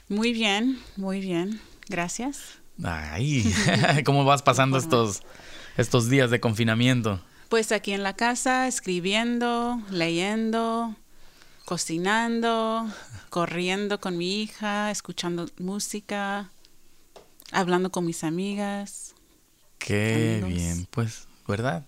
Muy 0.07 0.31
bien, 0.31 0.79
muy 0.95 1.19
bien. 1.19 1.59
Gracias. 1.89 2.59
Ay, 2.83 3.53
¿cómo 4.05 4.23
vas 4.23 4.41
pasando 4.41 4.77
estos, 4.77 5.21
estos 5.77 6.09
días 6.09 6.29
de 6.31 6.39
confinamiento? 6.39 7.21
Pues 7.49 7.71
aquí 7.71 7.91
en 7.91 8.03
la 8.03 8.15
casa, 8.15 8.67
escribiendo, 8.67 9.81
leyendo, 9.91 10.95
cocinando, 11.65 12.87
corriendo 13.29 13.99
con 13.99 14.17
mi 14.17 14.41
hija, 14.41 14.91
escuchando 14.91 15.47
música, 15.59 16.49
hablando 17.51 17.91
con 17.91 18.05
mis 18.05 18.23
amigas. 18.23 19.13
Qué 19.77 20.43
bien, 20.47 20.87
pues, 20.89 21.27
¿verdad? 21.47 21.85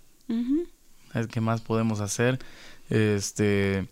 ¿Qué 1.31 1.41
más 1.41 1.61
podemos 1.61 1.99
hacer? 1.99 2.39
Este, 2.89 3.87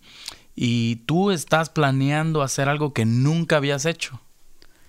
y 0.55 0.97
tú 1.07 1.31
estás 1.31 1.69
planeando 1.69 2.41
hacer 2.43 2.69
algo 2.69 2.93
que 2.93 3.05
nunca 3.05 3.57
habías 3.57 3.85
hecho. 3.85 4.21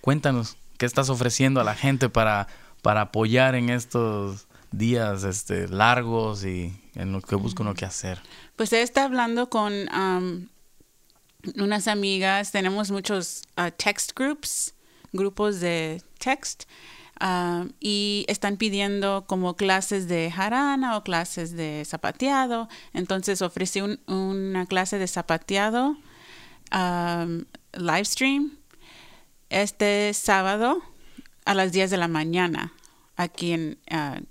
Cuéntanos. 0.01 0.57
¿Qué 0.77 0.85
estás 0.85 1.09
ofreciendo 1.09 1.59
a 1.59 1.63
la 1.63 1.73
gente 1.73 2.07
para, 2.07 2.47
para 2.83 3.01
apoyar 3.01 3.55
en 3.55 3.71
estos 3.71 4.46
días 4.77 5.23
este, 5.23 5.67
largos 5.67 6.45
y 6.45 6.73
en 6.95 7.11
lo 7.11 7.21
que 7.21 7.35
busca 7.35 7.63
uno 7.63 7.73
que 7.73 7.85
hacer? 7.85 8.21
Pues 8.55 8.71
he 8.73 8.81
estado 8.81 9.07
hablando 9.07 9.49
con 9.49 9.73
unas 11.55 11.87
amigas, 11.87 12.51
tenemos 12.51 12.91
muchos 12.91 13.43
uh, 13.57 13.71
text 13.75 14.13
groups, 14.15 14.73
grupos 15.13 15.59
de 15.59 16.01
text, 16.19 16.63
uh, 17.21 17.69
y 17.79 18.25
están 18.27 18.57
pidiendo 18.57 19.25
como 19.27 19.55
clases 19.55 20.07
de 20.07 20.31
jarana 20.31 20.97
o 20.97 21.03
clases 21.03 21.55
de 21.55 21.83
zapateado. 21.85 22.67
Entonces 22.93 23.41
ofrecí 23.41 23.81
una 24.07 24.65
clase 24.65 24.97
de 24.97 25.07
zapateado 25.07 25.97
um, 26.73 27.45
live 27.73 28.05
stream 28.05 28.57
este 29.49 30.13
sábado 30.13 30.81
a 31.45 31.53
las 31.53 31.71
10 31.71 31.91
de 31.91 31.97
la 31.97 32.07
mañana 32.07 32.73
aquí 33.15 33.53
en... 33.53 33.77
Uh, 33.91 34.25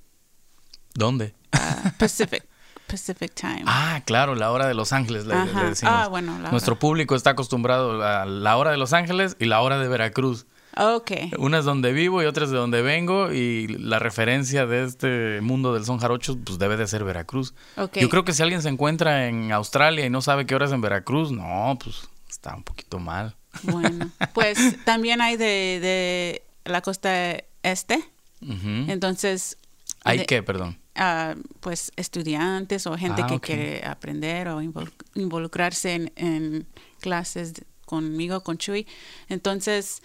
¿Dónde? 0.96 1.34
Uh, 1.52 1.90
Pacific. 1.98 2.44
Pacific 2.86 3.34
Time. 3.34 3.64
Ah, 3.66 4.00
claro, 4.04 4.34
la 4.34 4.52
hora 4.52 4.66
de 4.66 4.74
Los 4.74 4.92
Ángeles, 4.92 5.26
le, 5.26 5.34
decimos. 5.36 5.82
Ah, 5.82 6.08
bueno, 6.08 6.38
Nuestro 6.38 6.78
público 6.78 7.16
está 7.16 7.30
acostumbrado 7.30 8.02
a 8.02 8.24
la 8.26 8.56
hora 8.56 8.70
de 8.70 8.76
Los 8.76 8.92
Ángeles 8.92 9.36
y 9.40 9.46
la 9.46 9.60
hora 9.60 9.78
de 9.78 9.88
Veracruz. 9.88 10.46
Ok. 10.76 11.10
Una 11.38 11.58
es 11.58 11.64
donde 11.64 11.92
vivo 11.92 12.22
y 12.22 12.26
otra 12.26 12.44
es 12.44 12.50
de 12.50 12.58
donde 12.58 12.82
vengo 12.82 13.32
y 13.32 13.66
la 13.66 13.98
referencia 13.98 14.66
de 14.66 14.84
este 14.84 15.40
mundo 15.40 15.72
del 15.72 15.86
son 15.86 15.98
jarocho 15.98 16.38
pues 16.38 16.58
debe 16.58 16.76
de 16.76 16.86
ser 16.86 17.02
Veracruz. 17.02 17.54
Okay. 17.76 18.02
Yo 18.02 18.10
creo 18.10 18.24
que 18.24 18.34
si 18.34 18.42
alguien 18.42 18.60
se 18.60 18.68
encuentra 18.68 19.26
en 19.26 19.52
Australia 19.52 20.04
y 20.04 20.10
no 20.10 20.20
sabe 20.20 20.44
qué 20.44 20.54
hora 20.54 20.66
es 20.66 20.72
en 20.72 20.82
Veracruz, 20.82 21.32
no, 21.32 21.78
pues 21.82 22.08
está 22.28 22.54
un 22.54 22.62
poquito 22.62 22.98
mal. 22.98 23.34
Bueno, 23.62 24.10
pues 24.34 24.58
también 24.84 25.22
hay 25.22 25.36
de, 25.38 25.80
de 25.80 26.42
la 26.64 26.82
costa 26.82 27.38
este. 27.62 28.04
Entonces... 28.42 29.56
¿Hay 30.04 30.24
qué, 30.26 30.42
perdón? 30.42 30.78
Uh, 30.98 31.38
pues 31.60 31.92
estudiantes 31.96 32.86
o 32.86 32.96
gente 32.96 33.20
Ah, 33.22 33.26
que 33.26 33.38
quiere 33.38 33.84
aprender 33.84 34.48
o 34.48 34.62
invol- 34.62 34.90
involucrarse 35.14 35.92
en, 35.94 36.12
en 36.16 36.66
clases 37.00 37.52
conmigo, 37.84 38.40
con 38.42 38.56
Chuy. 38.56 38.86
Entonces, 39.28 40.02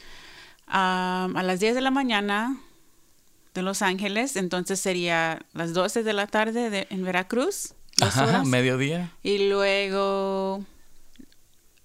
um, 0.68 0.74
a 1.38 1.44
las 1.44 1.62
10 1.62 1.76
de 1.76 1.82
la 1.82 1.92
mañana 1.92 2.58
de 3.54 3.62
Los 3.62 3.82
Ángeles, 3.82 4.36
entonces 4.36 4.82
sería 4.82 5.40
las 5.54 5.74
12 5.74 6.04
de 6.04 6.12
la 6.14 6.28
tarde 6.28 6.70
de- 6.70 6.88
en 6.90 7.04
Veracruz, 7.04 7.74
dos 7.98 8.10
Ajá, 8.18 8.26
horas. 8.28 8.48
mediodía. 8.48 9.12
Y 9.24 9.48
luego 9.50 10.66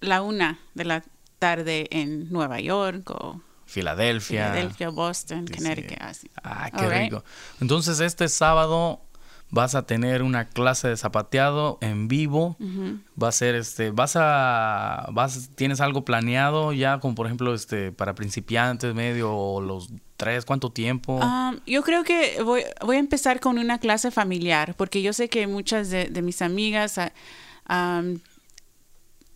la 0.01 0.23
una 0.23 0.59
de 0.75 0.85
la 0.85 1.05
tarde 1.39 1.87
en 1.91 2.29
Nueva 2.33 2.61
York 2.61 3.09
o 3.11 3.41
Filadelfia. 3.67 4.53
Philadelphia, 4.53 4.89
Boston, 4.89 5.47
sí. 5.49 5.55
Connecticut. 5.55 5.99
así. 6.01 6.31
Ah, 6.43 6.71
qué 6.71 6.85
All 6.85 6.91
right. 6.91 7.03
rico. 7.03 7.25
Entonces, 7.61 8.01
este 8.01 8.29
sábado 8.29 9.01
vas 9.51 9.75
a 9.75 9.87
tener 9.87 10.23
una 10.23 10.49
clase 10.49 10.89
de 10.89 10.97
zapateado 10.97 11.79
en 11.81 12.09
vivo. 12.09 12.57
Va 13.21 13.29
a 13.29 13.33
ser 13.33 13.55
este, 13.55 13.91
vas 13.91 14.15
a 14.17 15.07
vas 15.13 15.51
tienes 15.55 15.81
algo 15.81 16.05
planeado 16.05 16.73
ya 16.73 16.99
como 16.99 17.15
por 17.15 17.27
ejemplo 17.27 17.55
este 17.55 17.93
para 17.93 18.15
principiantes, 18.15 18.95
medio 18.95 19.35
o 19.35 19.61
los 19.61 19.91
tres, 20.17 20.45
¿cuánto 20.45 20.71
tiempo? 20.71 21.17
Um, 21.17 21.59
yo 21.67 21.83
creo 21.83 22.03
que 22.03 22.43
voy, 22.43 22.65
voy 22.85 22.97
a 22.97 22.99
empezar 22.99 23.39
con 23.41 23.59
una 23.59 23.79
clase 23.79 24.11
familiar, 24.11 24.75
porque 24.77 25.03
yo 25.03 25.13
sé 25.13 25.29
que 25.29 25.47
muchas 25.47 25.91
de, 25.91 26.07
de 26.07 26.23
mis 26.23 26.43
amigas 26.43 26.99
ah, 26.99 28.01
um, 28.03 28.19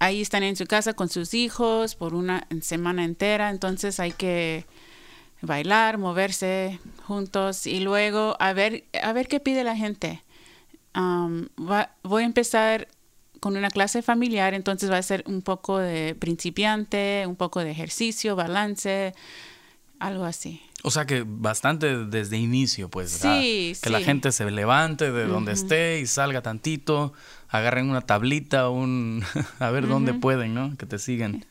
ahí 0.00 0.20
están 0.20 0.42
en 0.42 0.56
su 0.56 0.66
casa 0.66 0.94
con 0.94 1.08
sus 1.08 1.34
hijos 1.34 1.94
por 1.94 2.14
una 2.14 2.48
semana 2.62 3.04
entera, 3.04 3.50
entonces 3.50 4.00
hay 4.00 4.10
que 4.10 4.66
bailar, 5.42 5.98
moverse 5.98 6.80
juntos 7.04 7.66
y 7.66 7.80
luego 7.80 8.36
a 8.40 8.52
ver, 8.52 8.84
a 9.02 9.12
ver 9.12 9.28
qué 9.28 9.38
pide 9.38 9.62
la 9.62 9.76
gente. 9.76 10.22
Voy 12.02 12.22
a 12.22 12.26
empezar 12.26 12.88
con 13.40 13.56
una 13.56 13.70
clase 13.70 14.02
familiar, 14.02 14.54
entonces 14.54 14.90
va 14.90 14.98
a 14.98 15.02
ser 15.02 15.22
un 15.26 15.42
poco 15.42 15.78
de 15.78 16.14
principiante, 16.14 17.24
un 17.26 17.36
poco 17.36 17.60
de 17.60 17.70
ejercicio, 17.70 18.36
balance, 18.36 19.14
algo 19.98 20.24
así. 20.24 20.60
O 20.82 20.90
sea 20.90 21.04
que 21.06 21.24
bastante 21.26 22.04
desde 22.06 22.36
inicio, 22.38 22.88
pues. 22.88 23.20
¿verdad? 23.22 23.40
Sí, 23.40 23.72
Que 23.82 23.90
la 23.90 23.98
sí. 23.98 24.04
gente 24.04 24.32
se 24.32 24.50
levante 24.50 25.12
de 25.12 25.26
donde 25.26 25.52
esté 25.52 26.00
y 26.00 26.06
salga 26.06 26.42
tantito, 26.42 27.12
agarren 27.48 27.90
una 27.90 28.00
tablita, 28.02 28.68
un 28.70 29.24
a 29.58 29.70
ver 29.70 29.86
dónde 29.88 30.14
pueden, 30.14 30.54
¿no? 30.54 30.76
Que 30.76 30.86
te 30.86 30.98
sigan. 30.98 31.44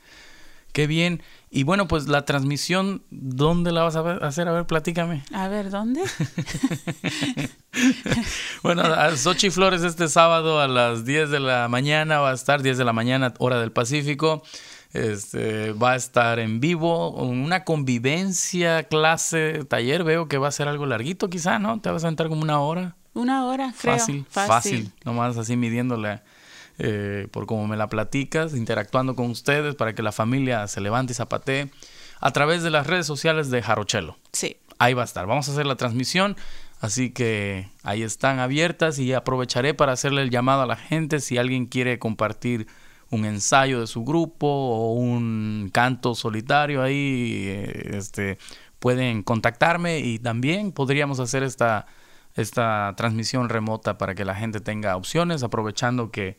Qué 0.73 0.85
bien. 0.87 1.21
Y 1.51 1.63
bueno, 1.63 1.87
pues 1.87 2.07
la 2.07 2.25
transmisión, 2.25 3.01
¿dónde 3.09 3.71
la 3.71 3.81
vas 3.81 3.95
a 3.95 4.17
hacer? 4.17 4.47
A 4.47 4.51
ver, 4.51 4.65
platícame. 4.65 5.23
A 5.33 5.47
ver, 5.47 5.69
¿dónde? 5.69 6.01
Bueno, 8.63 8.81
a 8.81 9.15
Sochi 9.15 9.49
Flores 9.51 9.83
este 9.83 10.09
sábado 10.09 10.59
a 10.59 10.67
las 10.67 11.05
10 11.05 11.29
de 11.29 11.39
la 11.39 11.67
mañana 11.69 12.19
va 12.19 12.31
a 12.31 12.33
estar, 12.33 12.61
10 12.61 12.77
de 12.77 12.83
la 12.83 12.93
mañana, 12.93 13.33
hora 13.37 13.59
del 13.59 13.71
Pacífico. 13.71 14.43
Este, 14.91 15.71
va 15.73 15.91
a 15.91 15.95
estar 15.95 16.39
en 16.39 16.59
vivo, 16.59 17.11
una 17.11 17.63
convivencia, 17.63 18.83
clase, 18.83 19.65
taller. 19.65 20.03
Veo 20.03 20.27
que 20.27 20.37
va 20.37 20.47
a 20.47 20.51
ser 20.51 20.67
algo 20.67 20.85
larguito, 20.85 21.29
quizá, 21.29 21.59
¿no? 21.59 21.79
Te 21.79 21.91
vas 21.91 22.03
a 22.03 22.07
entrar 22.07 22.29
como 22.29 22.41
una 22.41 22.59
hora. 22.59 22.95
Una 23.13 23.45
hora, 23.45 23.73
creo. 23.79 23.97
Fácil, 23.97 24.25
fácil. 24.29 24.91
Nomás 25.03 25.37
así 25.37 25.55
midiéndole 25.55 26.21
eh, 26.77 27.27
por 27.31 27.45
cómo 27.45 27.67
me 27.67 27.77
la 27.77 27.87
platicas, 27.87 28.55
interactuando 28.55 29.15
con 29.15 29.29
ustedes 29.29 29.75
para 29.75 29.93
que 29.93 30.01
la 30.01 30.11
familia 30.11 30.67
se 30.67 30.81
levante 30.81 31.13
y 31.13 31.15
zapatee 31.15 31.69
a 32.21 32.31
través 32.31 32.63
de 32.63 32.69
las 32.69 32.87
redes 32.87 33.05
sociales 33.05 33.49
de 33.49 33.61
Jarochelo. 33.61 34.17
Sí. 34.31 34.57
Ahí 34.77 34.93
va 34.93 35.01
a 35.01 35.05
estar. 35.05 35.27
Vamos 35.27 35.49
a 35.49 35.51
hacer 35.51 35.65
la 35.65 35.75
transmisión. 35.75 36.37
Así 36.79 37.09
que 37.09 37.69
ahí 37.83 38.03
están 38.03 38.39
abiertas 38.39 38.99
y 38.99 39.13
aprovecharé 39.13 39.73
para 39.73 39.91
hacerle 39.91 40.21
el 40.21 40.29
llamado 40.29 40.61
a 40.61 40.65
la 40.65 40.77
gente 40.77 41.19
si 41.19 41.37
alguien 41.37 41.65
quiere 41.65 41.99
compartir 41.99 42.67
un 43.11 43.25
ensayo 43.25 43.81
de 43.81 43.87
su 43.87 44.03
grupo 44.03 44.47
o 44.47 44.93
un 44.93 45.69
canto 45.73 46.15
solitario 46.15 46.81
ahí 46.81 47.43
eh, 47.47 47.91
este 47.97 48.37
pueden 48.79 49.23
contactarme 49.23 49.99
y 49.99 50.19
también 50.19 50.71
podríamos 50.71 51.19
hacer 51.19 51.43
esta 51.43 51.87
esta 52.35 52.93
transmisión 52.95 53.49
remota 53.49 53.97
para 53.97 54.15
que 54.15 54.25
la 54.25 54.35
gente 54.35 54.59
tenga 54.59 54.95
opciones 54.95 55.43
aprovechando 55.43 56.11
que 56.11 56.37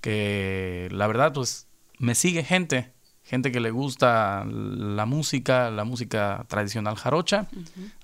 que 0.00 0.88
la 0.90 1.06
verdad 1.06 1.32
pues 1.32 1.66
me 1.98 2.14
sigue 2.14 2.44
gente 2.44 2.92
gente 3.24 3.52
que 3.52 3.60
le 3.60 3.70
gusta 3.70 4.44
la 4.44 5.06
música, 5.06 5.70
la 5.70 5.84
música 5.84 6.44
tradicional 6.48 6.96
jarocha. 6.96 7.46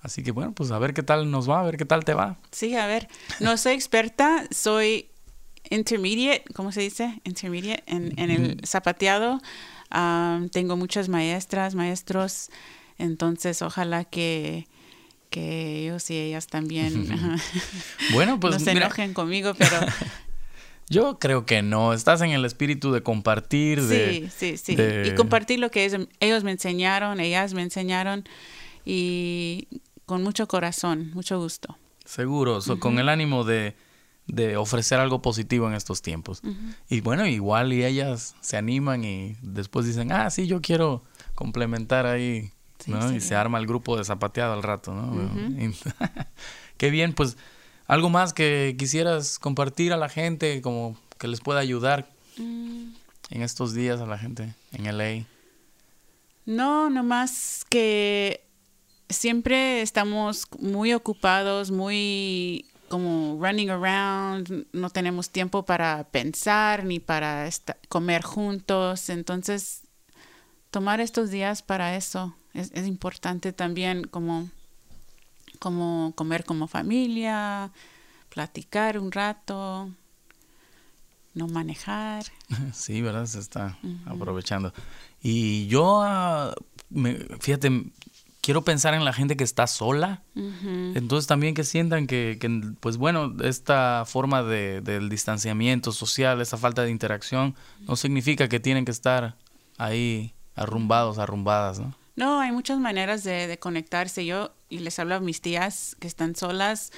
Así 0.00 0.22
que 0.22 0.30
bueno, 0.30 0.52
pues 0.52 0.70
a 0.70 0.78
ver 0.78 0.94
qué 0.94 1.02
tal 1.02 1.30
nos 1.30 1.50
va, 1.50 1.60
a 1.60 1.64
ver 1.64 1.76
qué 1.76 1.84
tal 1.84 2.04
te 2.04 2.14
va. 2.14 2.38
Sí, 2.50 2.76
a 2.76 2.86
ver. 2.86 3.08
No 3.40 3.56
soy 3.56 3.74
experta, 3.74 4.44
soy 4.50 5.10
intermediate, 5.70 6.44
¿cómo 6.54 6.72
se 6.72 6.80
dice? 6.80 7.20
Intermediate 7.24 7.82
en, 7.86 8.12
en 8.18 8.30
el 8.30 8.60
zapateado. 8.66 9.40
Am, 9.90 10.48
tengo 10.50 10.76
muchas 10.76 11.08
maestras, 11.08 11.74
maestros, 11.74 12.50
entonces 12.98 13.62
ojalá 13.62 14.04
que, 14.04 14.66
que 15.30 15.84
ellos 15.84 16.10
y 16.10 16.16
ellas 16.18 16.46
también 16.46 17.06
Bueno, 18.12 18.38
pues 18.38 18.54
no 18.54 18.60
se 18.60 18.74
mira, 18.74 18.86
enojen 18.86 19.14
conmigo, 19.14 19.54
pero 19.54 19.80
yo 20.90 21.18
creo 21.18 21.46
que 21.46 21.62
no. 21.62 21.92
Estás 21.92 22.20
en 22.22 22.30
el 22.30 22.44
espíritu 22.44 22.92
de 22.92 23.02
compartir, 23.02 23.82
de, 23.82 24.28
sí, 24.36 24.56
sí, 24.56 24.56
sí. 24.58 24.76
de- 24.76 25.08
Y 25.08 25.14
compartir 25.14 25.58
lo 25.58 25.70
que 25.70 25.84
ellos, 25.84 26.06
ellos 26.20 26.44
me 26.44 26.50
enseñaron, 26.50 27.20
ellas 27.20 27.54
me 27.54 27.62
enseñaron 27.62 28.24
y 28.84 29.68
con 30.06 30.22
mucho 30.22 30.48
corazón, 30.48 31.10
mucho 31.14 31.38
gusto. 31.38 31.76
Seguro, 32.04 32.60
so, 32.62 32.80
con 32.80 32.98
el 32.98 33.08
ánimo 33.10 33.44
de, 33.44 33.74
de, 34.28 34.56
ofrecer 34.56 35.00
algo 35.00 35.20
positivo 35.20 35.66
en 35.68 35.74
estos 35.74 36.02
tiempos. 36.02 36.42
Y 36.88 37.00
bueno, 37.00 37.26
igual 37.26 37.72
y 37.72 37.84
ellas 37.84 38.36
se 38.40 38.56
animan 38.56 39.04
y 39.04 39.36
después 39.42 39.86
dicen, 39.86 40.12
ah, 40.12 40.30
sí, 40.30 40.46
yo 40.46 40.60
quiero 40.60 41.02
complementar 41.34 42.06
ahí, 42.06 42.52
¿no? 42.86 43.12
Y 43.12 43.20
se 43.20 43.34
arma 43.34 43.58
el 43.58 43.66
grupo 43.66 43.96
de 43.96 44.04
zapateado 44.04 44.52
al 44.52 44.62
rato, 44.62 44.94
¿no? 44.94 45.30
Qué 46.76 46.90
bien, 46.90 47.12
pues 47.12 47.36
algo 47.86 48.10
más 48.10 48.32
que 48.34 48.76
quisieras 48.78 49.38
compartir 49.38 49.92
a 49.92 49.96
la 49.96 50.08
gente, 50.08 50.60
como 50.62 50.96
que 51.18 51.26
les 51.26 51.40
pueda 51.40 51.58
ayudar 51.58 52.08
mm. 52.36 52.92
en 53.30 53.42
estos 53.42 53.74
días 53.74 54.00
a 54.00 54.06
la 54.06 54.18
gente 54.18 54.54
en 54.72 54.96
LA. 54.96 55.24
No, 56.44 56.88
nomás 56.90 57.64
que 57.68 58.44
siempre 59.08 59.82
estamos 59.82 60.46
muy 60.60 60.92
ocupados, 60.92 61.70
muy 61.70 62.66
como 62.88 63.38
running 63.40 63.70
around, 63.70 64.66
no 64.72 64.90
tenemos 64.90 65.30
tiempo 65.30 65.64
para 65.64 66.04
pensar 66.04 66.84
ni 66.84 67.00
para 67.00 67.48
comer 67.88 68.22
juntos, 68.22 69.08
entonces 69.08 69.82
tomar 70.70 71.00
estos 71.00 71.30
días 71.30 71.62
para 71.62 71.96
eso 71.96 72.34
es, 72.54 72.86
importante 72.86 73.52
también 73.52 74.04
como, 74.04 74.48
como 75.58 76.12
comer 76.16 76.44
como 76.44 76.66
familia, 76.66 77.70
platicar 78.28 78.98
un 78.98 79.12
rato, 79.12 79.90
no 81.34 81.46
manejar. 81.48 82.24
Sí, 82.72 83.02
¿verdad? 83.02 83.26
Se 83.26 83.38
está 83.38 83.78
aprovechando. 84.06 84.72
Y 85.22 85.66
yo, 85.66 86.00
ah, 86.02 86.54
fíjate, 87.40 87.92
quiero 88.48 88.64
pensar 88.64 88.94
en 88.94 89.04
la 89.04 89.12
gente 89.12 89.36
que 89.36 89.44
está 89.44 89.66
sola. 89.66 90.22
Entonces 90.34 91.26
también 91.26 91.52
que 91.52 91.64
sientan 91.64 92.06
que, 92.06 92.38
pues 92.80 92.96
bueno, 92.96 93.36
esta 93.44 94.04
forma 94.06 94.42
de, 94.42 94.80
del 94.80 95.10
distanciamiento 95.10 95.92
social, 95.92 96.40
esa 96.40 96.56
falta 96.56 96.82
de 96.82 96.90
interacción, 96.90 97.54
no 97.86 97.94
significa 97.94 98.48
que 98.48 98.58
tienen 98.58 98.86
que 98.86 98.90
estar 98.90 99.36
ahí 99.76 100.32
arrumbados, 100.56 101.18
arrumbadas, 101.18 101.78
¿no? 101.78 101.94
No, 102.16 102.40
hay 102.40 102.50
muchas 102.50 102.78
maneras 102.78 103.22
de, 103.22 103.58
conectarse. 103.58 104.24
Yo, 104.24 104.50
y 104.70 104.78
les 104.78 104.98
hablo 104.98 105.16
a 105.16 105.20
mis 105.20 105.42
tías 105.42 105.94
que 106.00 106.06
están 106.06 106.34
solas 106.34 106.90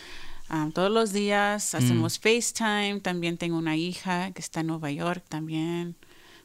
ah, 0.50 0.68
todos 0.72 0.92
los 0.92 1.12
días, 1.12 1.74
hacemos 1.74 2.20
mm. 2.20 2.22
FaceTime, 2.22 3.00
también 3.00 3.38
tengo 3.38 3.58
una 3.58 3.74
hija 3.74 4.30
que 4.30 4.40
está 4.40 4.60
en 4.60 4.68
Nueva 4.68 4.92
York 4.92 5.24
también 5.28 5.96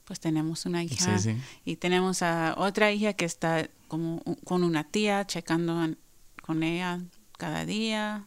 pues 0.06 0.20
tenemos 0.20 0.66
una 0.66 0.84
hija 0.84 1.18
y 1.66 1.76
tenemos 1.76 2.22
a 2.22 2.56
otra 2.58 2.92
hija 2.92 3.14
que 3.14 3.26
está 3.26 3.68
como 3.88 4.22
con 4.44 4.64
una 4.64 4.84
tía 4.84 5.26
checando 5.26 5.90
con 6.42 6.64
ella 6.64 7.02
cada 7.38 7.66
día. 7.66 8.26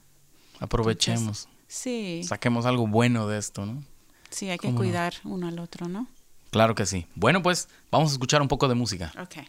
Aprovechemos. 0.61 1.49
sí. 1.69 2.23
Saquemos 2.25 2.67
algo 2.67 2.87
bueno 2.87 3.29
de 3.29 3.39
esto, 3.39 3.65
¿no? 3.65 3.83
Sí, 4.31 4.51
hay 4.51 4.59
que 4.59 4.75
cuidar 4.75 5.15
uno 5.25 5.49
al 5.49 5.59
otro, 5.59 5.89
¿no? 5.89 6.07
Claro 6.51 6.75
que 6.75 6.85
sí. 6.85 7.07
Bueno, 7.15 7.43
pues 7.43 7.69
vamos 7.91 8.11
a 8.11 8.13
escuchar 8.13 8.43
un 8.43 8.49
poco 8.49 8.69
de 8.69 8.75
música. 8.75 9.13
Okay. 9.23 9.47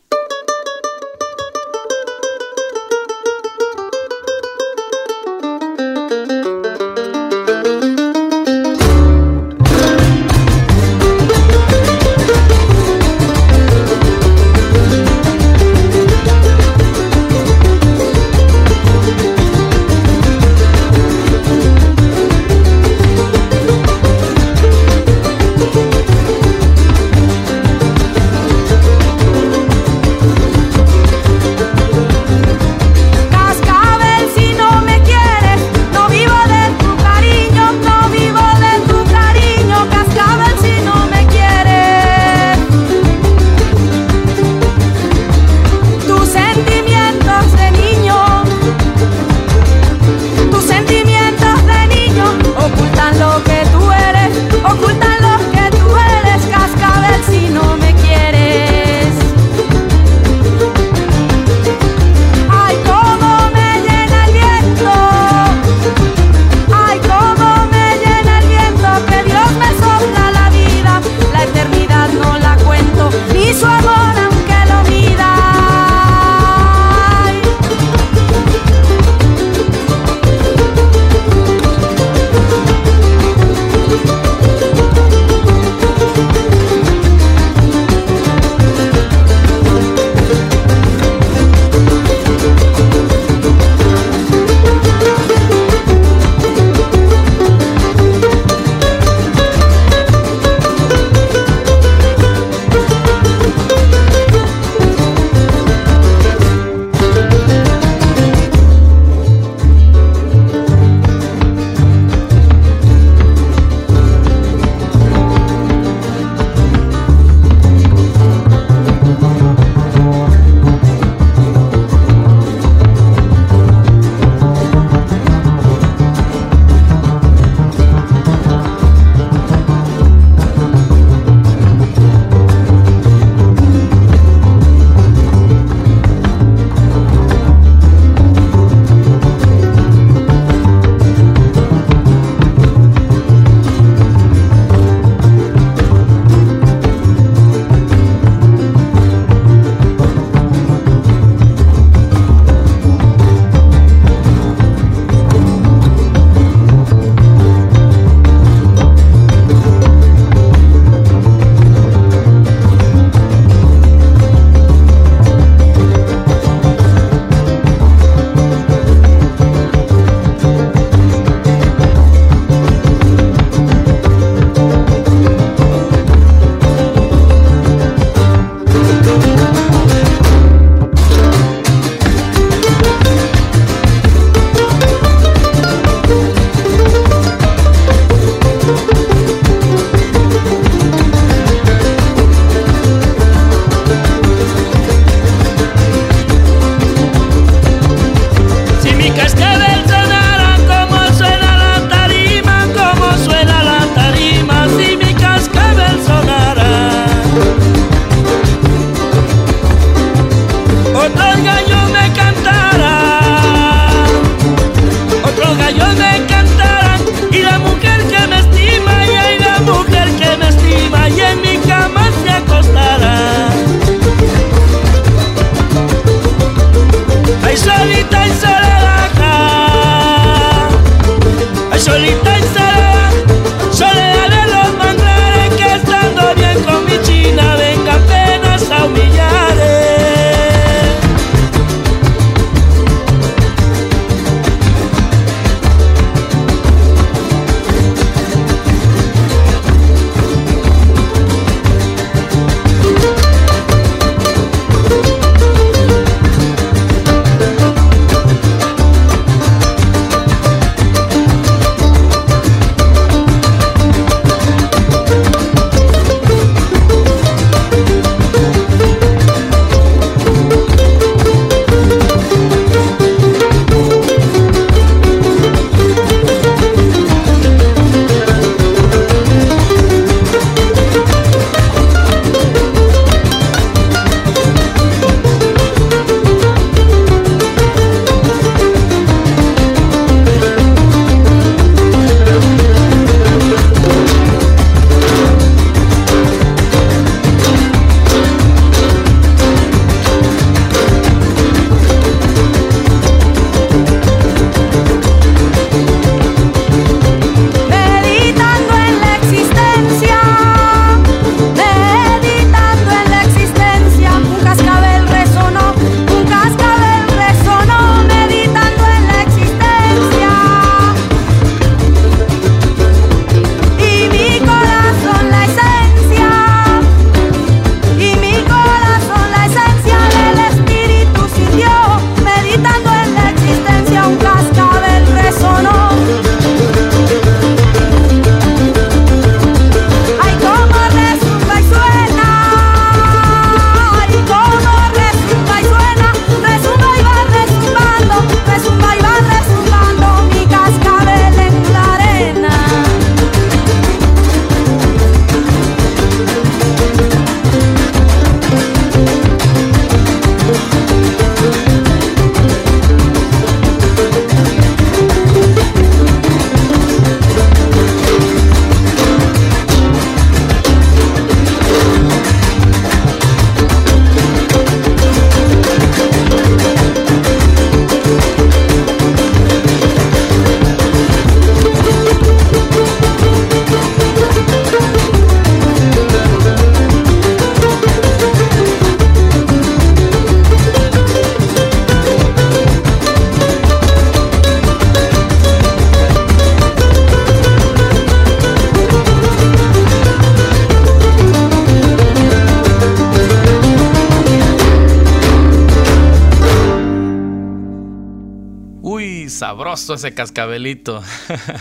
Ese 410.00 410.14
cascabelito. 410.14 411.04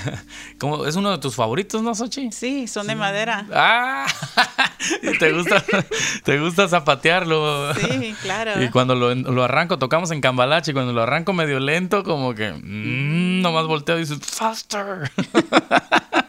¿Cómo, 0.58 0.86
¿Es 0.86 0.96
uno 0.96 1.10
de 1.10 1.18
tus 1.18 1.34
favoritos, 1.34 1.82
no, 1.82 1.94
Sochi? 1.94 2.30
Sí, 2.32 2.66
son 2.66 2.86
de 2.86 2.94
madera. 2.94 3.46
Ah, 3.52 4.06
¿te 5.18 5.32
gusta, 5.32 5.64
te 6.24 6.38
gusta 6.38 6.68
zapatearlo. 6.68 7.74
Sí, 7.74 8.14
claro. 8.22 8.62
Y 8.62 8.70
cuando 8.70 8.94
lo, 8.94 9.14
lo 9.14 9.44
arranco, 9.44 9.78
tocamos 9.78 10.10
en 10.10 10.20
Cambalache, 10.20 10.70
y 10.70 10.74
cuando 10.74 10.92
lo 10.92 11.02
arranco 11.02 11.32
medio 11.32 11.60
lento, 11.60 12.04
como 12.04 12.34
que 12.34 12.52
mmm, 12.52 13.42
nomás 13.42 13.66
volteo 13.66 13.96
y 13.96 14.00
dices, 14.00 14.18
faster. 14.20 15.10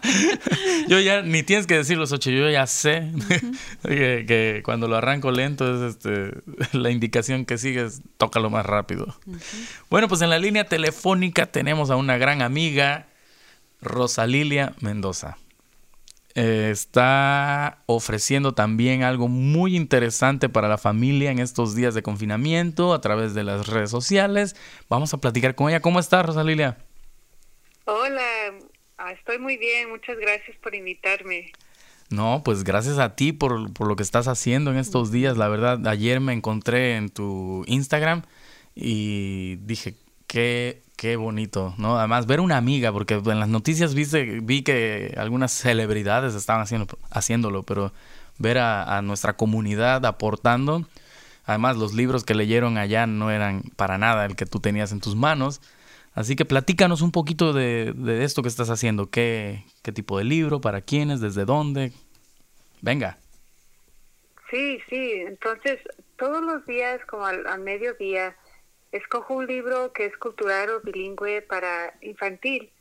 yo 0.88 1.00
ya, 1.00 1.22
ni 1.22 1.44
tienes 1.44 1.68
que 1.68 1.76
decirlo, 1.76 2.08
Sochi, 2.08 2.36
yo 2.36 2.50
ya 2.50 2.68
sé 2.68 3.12
que, 3.84 4.26
que, 4.28 4.62
cuando 4.64 4.88
lo 4.88 4.98
arranco 4.98 5.32
lento 5.32 5.88
es 5.88 5.96
este, 5.96 6.32
la 6.72 6.90
indicación 6.90 7.46
que 7.46 7.58
sigue 7.58 7.86
es 7.86 8.02
tócalo 8.18 8.50
más 8.50 8.66
rápido. 8.66 9.16
Bueno, 9.90 10.08
pues 10.08 10.22
en 10.22 10.30
la 10.30 10.40
línea 10.40 10.66
telefónica 10.66 11.46
tenemos 11.46 11.90
a 11.90 11.96
una 11.96 12.18
gran 12.18 12.42
amiga, 12.42 13.08
Rosalilia 13.82 14.74
Mendoza. 14.82 15.38
Eh, 16.36 16.70
está 16.72 17.82
ofreciendo 17.88 18.54
también 18.54 19.04
algo 19.04 19.28
muy 19.28 19.76
interesante 19.76 20.48
para 20.48 20.68
la 20.68 20.78
familia 20.78 21.32
en 21.32 21.40
estos 21.40 21.76
días 21.76 21.96
de 21.96 22.04
confinamiento 22.04 22.94
a 22.94 23.02
través 23.02 23.34
de 23.34 23.44
las 23.44 23.68
redes 23.68 23.90
sociales. 23.90 24.56
Vamos 24.90 25.14
a 25.14 25.18
platicar 25.18 25.56
con 25.56 25.70
ella. 25.70 25.82
¿Cómo 25.82 26.00
estás, 26.00 26.26
Rosalilia? 26.26 26.78
Hola, 27.86 28.22
ah, 29.00 29.12
estoy 29.12 29.40
muy 29.40 29.58
bien. 29.58 29.90
Muchas 29.90 30.18
gracias 30.20 30.56
por 30.58 30.76
invitarme. 30.76 31.52
No, 32.12 32.42
pues 32.44 32.64
gracias 32.64 33.00
a 33.00 33.16
ti 33.16 33.34
por, 33.34 33.72
por, 33.74 33.88
lo 33.88 33.96
que 33.96 34.04
estás 34.04 34.28
haciendo 34.28 34.72
en 34.72 34.78
estos 34.78 35.12
días. 35.12 35.38
La 35.38 35.48
verdad, 35.48 35.86
ayer 35.88 36.20
me 36.20 36.34
encontré 36.34 36.96
en 36.96 37.10
tu 37.10 37.64
Instagram 37.68 38.24
y 38.76 39.58
dije, 39.58 39.96
qué, 40.26 40.82
qué 41.00 41.16
bonito, 41.16 41.74
¿no? 41.78 41.98
Además, 41.98 42.28
ver 42.28 42.42
una 42.42 42.58
amiga, 42.58 42.92
porque 42.92 43.14
en 43.14 43.40
las 43.40 43.48
noticias 43.48 43.96
viste, 43.96 44.42
vi 44.42 44.64
que 44.64 45.14
algunas 45.16 45.54
celebridades 45.54 46.36
estaban 46.36 46.62
haciendo, 46.62 46.88
haciéndolo, 47.10 47.64
pero 47.64 47.94
ver 48.38 48.58
a, 48.58 49.02
nuestra 49.02 49.38
comunidad 49.38 50.06
aportando, 50.06 50.86
además 51.46 51.78
los 51.78 51.94
libros 51.94 52.26
que 52.26 52.36
leyeron 52.36 52.78
allá 52.78 53.08
no 53.08 53.32
eran 53.32 53.64
para 53.78 53.98
nada 53.98 54.26
el 54.26 54.36
que 54.36 54.46
tú 54.46 54.60
tenías 54.60 54.92
en 54.92 55.00
tus 55.00 55.16
manos. 55.16 55.62
Así 56.16 56.36
que 56.36 56.44
platícanos 56.44 57.02
un 57.02 57.14
poquito 57.14 57.54
de, 57.54 57.94
de 57.96 58.26
esto 58.26 58.42
que 58.42 58.50
estás 58.50 58.70
haciendo. 58.70 59.10
¿Qué, 59.10 59.64
¿Qué 59.84 59.94
tipo 59.94 60.18
de 60.18 60.26
libro? 60.26 60.60
¿Para 60.60 60.82
quiénes? 60.82 61.22
¿Desde 61.22 61.46
dónde? 61.46 61.94
Venga. 62.82 63.20
Sí, 64.52 64.80
sí. 64.90 65.14
Entonces, 65.26 65.80
todos 66.18 66.44
los 66.44 66.66
días, 66.66 67.00
como 67.06 67.26
al, 67.26 67.48
al 67.48 67.62
mediodía, 67.62 68.36
escojo 68.92 69.36
un 69.36 69.48
libro 69.48 69.94
que 69.94 70.06
es 70.06 70.18
cultural 70.18 70.70
o 70.70 70.82
bilingüe 70.82 71.42
para 71.42 71.94
infantil, 72.02 72.72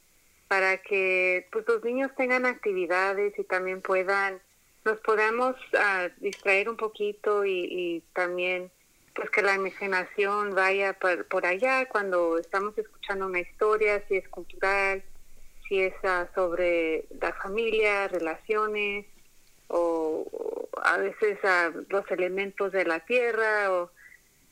para 0.49 0.79
que 0.79 1.47
pues 1.53 1.67
los 1.69 1.85
niños 1.85 2.11
tengan 2.17 2.47
actividades 2.47 3.39
y 3.39 3.45
también 3.45 3.83
puedan, 3.83 4.41
nos 4.85 4.99
podamos 5.01 5.55
uh, 5.75 6.09
distraer 6.19 6.69
un 6.69 6.77
poquito 6.77 7.45
y, 7.45 8.03
también 8.15 8.71
pues 9.15 9.31
que 9.31 9.43
la 9.43 9.55
imaginación 9.55 10.55
vaya 10.55 10.93
por, 10.93 11.27
por, 11.27 11.45
allá 11.45 11.87
cuando 11.87 12.39
estamos 12.39 12.79
escuchando 12.79 13.27
una 13.27 13.41
historia, 13.41 14.03
si 14.07 14.17
es 14.17 14.29
cultural, 14.29 15.03
si 15.69 15.81
es 15.81 15.95
uh, 16.05 16.33
sobre 16.35 17.05
la 17.21 17.33
familia, 17.35 18.09
relaciones 18.09 19.07
o, 19.67 20.25
o 20.33 20.69
a 20.83 20.97
veces 20.99 21.39
uh, 21.43 21.85
los 21.89 22.09
elementos 22.11 22.73
de 22.73 22.85
la 22.85 23.01
tierra 23.01 23.73
o 23.73 23.91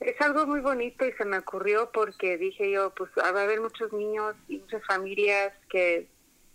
es 0.00 0.20
algo 0.20 0.46
muy 0.46 0.61
bonito 0.61 1.06
y 1.06 1.12
se 1.12 1.24
me 1.24 1.38
ocurrió 1.38 1.90
porque 1.92 2.37
dije 2.37 2.70
yo, 2.70 2.94
pues 2.94 3.11
va 3.18 3.26
a 3.26 3.42
haber 3.42 3.61
muchos 3.61 3.92
niños 3.92 4.35
y 4.48 4.59
muchas 4.59 4.85
familias 4.85 5.52
que 5.68 6.06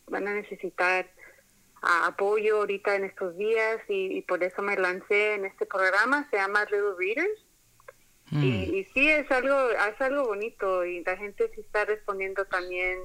van 0.08 0.27
a 0.27 0.34
necesitar 0.34 1.10
uh, 1.82 2.06
apoyo 2.06 2.58
ahorita 2.58 2.95
en 2.95 3.06
estos 3.06 3.36
días 3.38 3.80
y, 3.88 4.17
y, 4.17 4.21
por 4.21 4.43
eso 4.43 4.62
me 4.62 4.75
lancé 4.75 5.34
en 5.34 5.45
este 5.45 5.65
programa, 5.65 6.27
se 6.30 6.38
llama 6.38 6.65
Little 6.65 6.95
Readers. 6.97 7.45
Mm. 8.30 8.43
Y, 8.43 8.77
y, 8.77 8.84
sí, 8.93 9.10
es 9.10 9.30
algo, 9.32 9.71
es 9.71 10.01
algo 10.01 10.25
bonito 10.25 10.86
y 10.86 11.04
la 11.04 11.17
gente 11.17 11.51
sí 11.56 11.62
está 11.62 11.86
respondiendo 11.86 12.45
también 12.45 12.99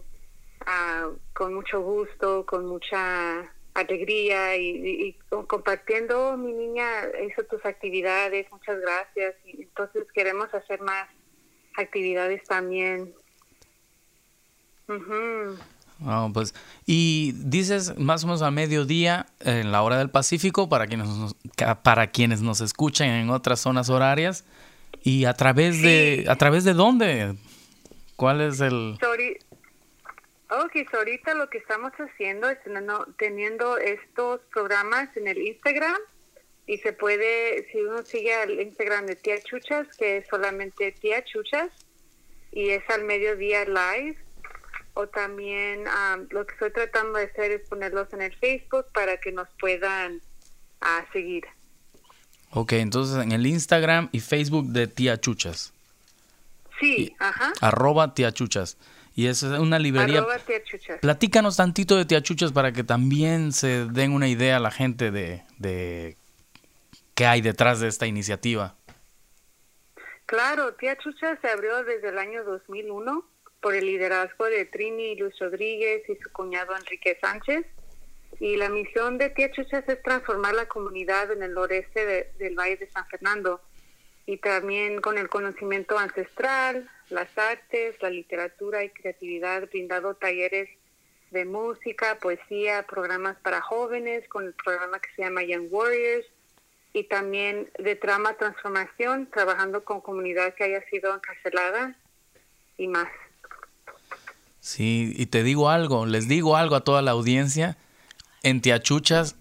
uh, 0.63 1.17
con 1.33 1.55
mucho 1.55 1.81
gusto, 1.81 2.45
con 2.45 2.67
mucha 2.67 3.53
alegría 3.81 4.57
y, 4.57 4.69
y, 4.69 5.09
y, 5.09 5.17
compartiendo, 5.47 6.37
mi 6.37 6.53
niña 6.53 6.87
hizo 7.29 7.45
tus 7.45 7.65
actividades, 7.65 8.51
muchas 8.51 8.81
gracias. 8.81 9.35
Y 9.45 9.63
entonces 9.63 10.05
queremos 10.13 10.53
hacer 10.55 10.81
más 10.81 11.09
actividades 11.77 12.43
también. 12.45 13.15
Uh 14.89 14.93
-huh. 14.93 15.59
Oh, 16.05 16.31
pues, 16.33 16.55
y 16.85 17.33
dices 17.37 17.97
más 17.99 18.23
o 18.25 18.27
menos 18.27 18.43
a 18.43 18.51
mediodía 18.51 19.27
en 19.41 19.73
la 19.73 19.83
hora 19.83 19.97
del 19.97 20.11
Pacífico 20.11 20.69
para 20.69 20.87
quienes 20.87 21.09
nos, 21.09 21.35
para 21.83 22.09
quienes 22.09 22.43
nos 22.43 22.61
escuchan 22.61 23.09
en 23.09 23.31
otras 23.31 23.61
zonas 23.61 23.89
horarias 23.89 24.45
y 25.03 25.25
a 25.25 25.33
través 25.33 25.77
sí. 25.77 25.83
de 25.83 26.25
a 26.29 26.37
través 26.37 26.65
de 26.65 26.75
dónde 26.75 27.35
cuál 28.17 28.43
es 28.43 28.61
el 28.61 28.99
Sorry. 29.01 29.39
Ok, 30.49 30.89
so 30.91 30.99
ahorita 30.99 31.35
lo 31.35 31.51
que 31.51 31.59
estamos 31.59 31.93
haciendo 31.95 32.49
es 32.49 32.59
teniendo, 33.19 33.79
estos 33.79 34.41
programas 34.53 35.15
en 35.17 35.27
el 35.27 35.39
Instagram 35.39 35.97
y 36.67 36.79
se 36.79 36.93
puede, 36.93 37.69
si 37.71 37.81
uno 37.81 38.05
sigue 38.05 38.33
al 38.35 38.61
Instagram 38.61 39.07
de 39.07 39.17
Tía 39.17 39.41
Chuchas, 39.43 39.89
que 39.97 40.19
es 40.19 40.29
solamente 40.29 40.93
Tía 40.93 41.25
Chuchas, 41.25 41.71
y 42.53 42.71
es 42.71 42.83
al 42.91 43.05
mediodía 43.05 43.65
live, 43.65 44.17
o 44.95 45.07
también 45.09 45.85
um, 45.87 46.27
lo 46.31 46.47
que 46.47 46.55
estoy 46.55 46.73
tratando 46.73 47.19
de 47.19 47.25
hacer 47.25 47.51
es 47.51 47.69
ponerlos 47.69 48.13
en 48.13 48.23
el 48.23 48.35
Facebook 48.37 48.87
para 48.95 49.19
que 49.19 49.33
nos 49.33 49.49
puedan 49.61 50.23
uh, 50.81 51.13
seguir. 51.13 51.45
Ok, 52.51 52.73
entonces 52.75 53.23
en 53.23 53.33
el 53.33 53.47
Instagram 53.47 54.09
y 54.13 54.21
Facebook 54.21 54.67
de 54.69 54.87
Tía 54.87 55.21
Chuchas. 55.21 55.73
Sí, 56.81 56.97
y, 56.97 57.17
ajá. 57.19 57.53
Arroba 57.61 58.15
Tía 58.15 58.33
Chuchas. 58.33 58.79
Y 59.17 59.29
es 59.29 59.43
una 59.43 59.79
librería. 59.79 60.25
Platícanos 61.01 61.57
tantito 61.57 61.97
de 61.97 62.05
Tiachuchas 62.05 62.53
para 62.53 62.73
que 62.73 62.85
también 62.85 63.53
se 63.53 63.87
den 63.87 64.13
una 64.13 64.29
idea 64.29 64.59
a 64.59 64.61
la 64.61 64.71
gente 64.71 65.11
de, 65.11 65.43
de 65.57 66.19
qué 67.15 67.25
hay 67.25 67.41
detrás 67.41 67.81
de 67.81 67.89
esta 67.89 68.07
iniciativa. 68.07 68.77
Claro, 70.27 70.75
Tiachuchas 70.75 71.39
se 71.41 71.49
abrió 71.49 71.83
desde 71.83 72.11
el 72.11 72.19
año 72.19 72.45
2001 72.45 73.27
por 73.63 73.75
el 73.75 73.87
liderazgo 73.87 74.45
de 74.45 74.67
Trini 74.67 75.17
Luis 75.17 75.35
Rodríguez 75.41 76.03
y 76.11 76.17
su 76.17 76.31
cuñado 76.31 76.77
Enrique 76.77 77.17
Sánchez. 77.19 77.65
Y 78.39 78.57
la 78.57 78.69
misión 78.69 79.17
de 79.17 79.31
Tiachuchas 79.31 79.89
es 79.89 80.03
transformar 80.03 80.55
la 80.55 80.67
comunidad 80.67 81.33
en 81.33 81.43
el 81.43 81.55
noreste 81.55 82.05
de, 82.05 82.33
del 82.39 82.55
Valle 82.55 82.77
de 82.77 82.91
San 82.91 83.07
Fernando 83.07 83.63
y 84.27 84.37
también 84.37 85.01
con 85.01 85.17
el 85.17 85.31
conocimiento 85.31 85.99
ancestral, 85.99 86.91
las 87.11 87.29
artes, 87.37 87.97
la 88.01 88.11
literatura 88.11 88.85
y 88.85 88.91
creatividad, 88.91 89.69
brindado 89.69 90.15
talleres 90.15 90.69
de 91.31 91.45
música, 91.45 92.19
poesía, 92.21 92.85
programas 92.85 93.37
para 93.39 93.61
jóvenes 93.61 94.29
con 94.29 94.47
el 94.47 94.55
programa 94.55 95.01
que 95.01 95.11
se 95.15 95.23
llama 95.23 95.43
Young 95.43 95.69
Warriors 95.71 96.27
y 96.93 97.05
también 97.05 97.71
de 97.79 97.95
trama 97.97 98.35
transformación, 98.35 99.29
trabajando 99.31 99.85
con 99.85 100.01
comunidad 100.01 100.55
que 100.55 100.65
haya 100.65 100.83
sido 100.89 101.15
encarcelada 101.15 101.97
y 102.79 102.89
más. 102.89 103.09
Sí, 104.61 105.13
y 105.17 105.27
te 105.27 105.43
digo 105.43 105.69
algo, 105.69 106.07
les 106.07 106.27
digo 106.27 106.57
algo 106.57 106.75
a 106.75 106.81
toda 106.83 107.03
la 107.03 107.13
audiencia, 107.13 107.77
en 108.43 108.61
Tiachuchas 108.61 109.37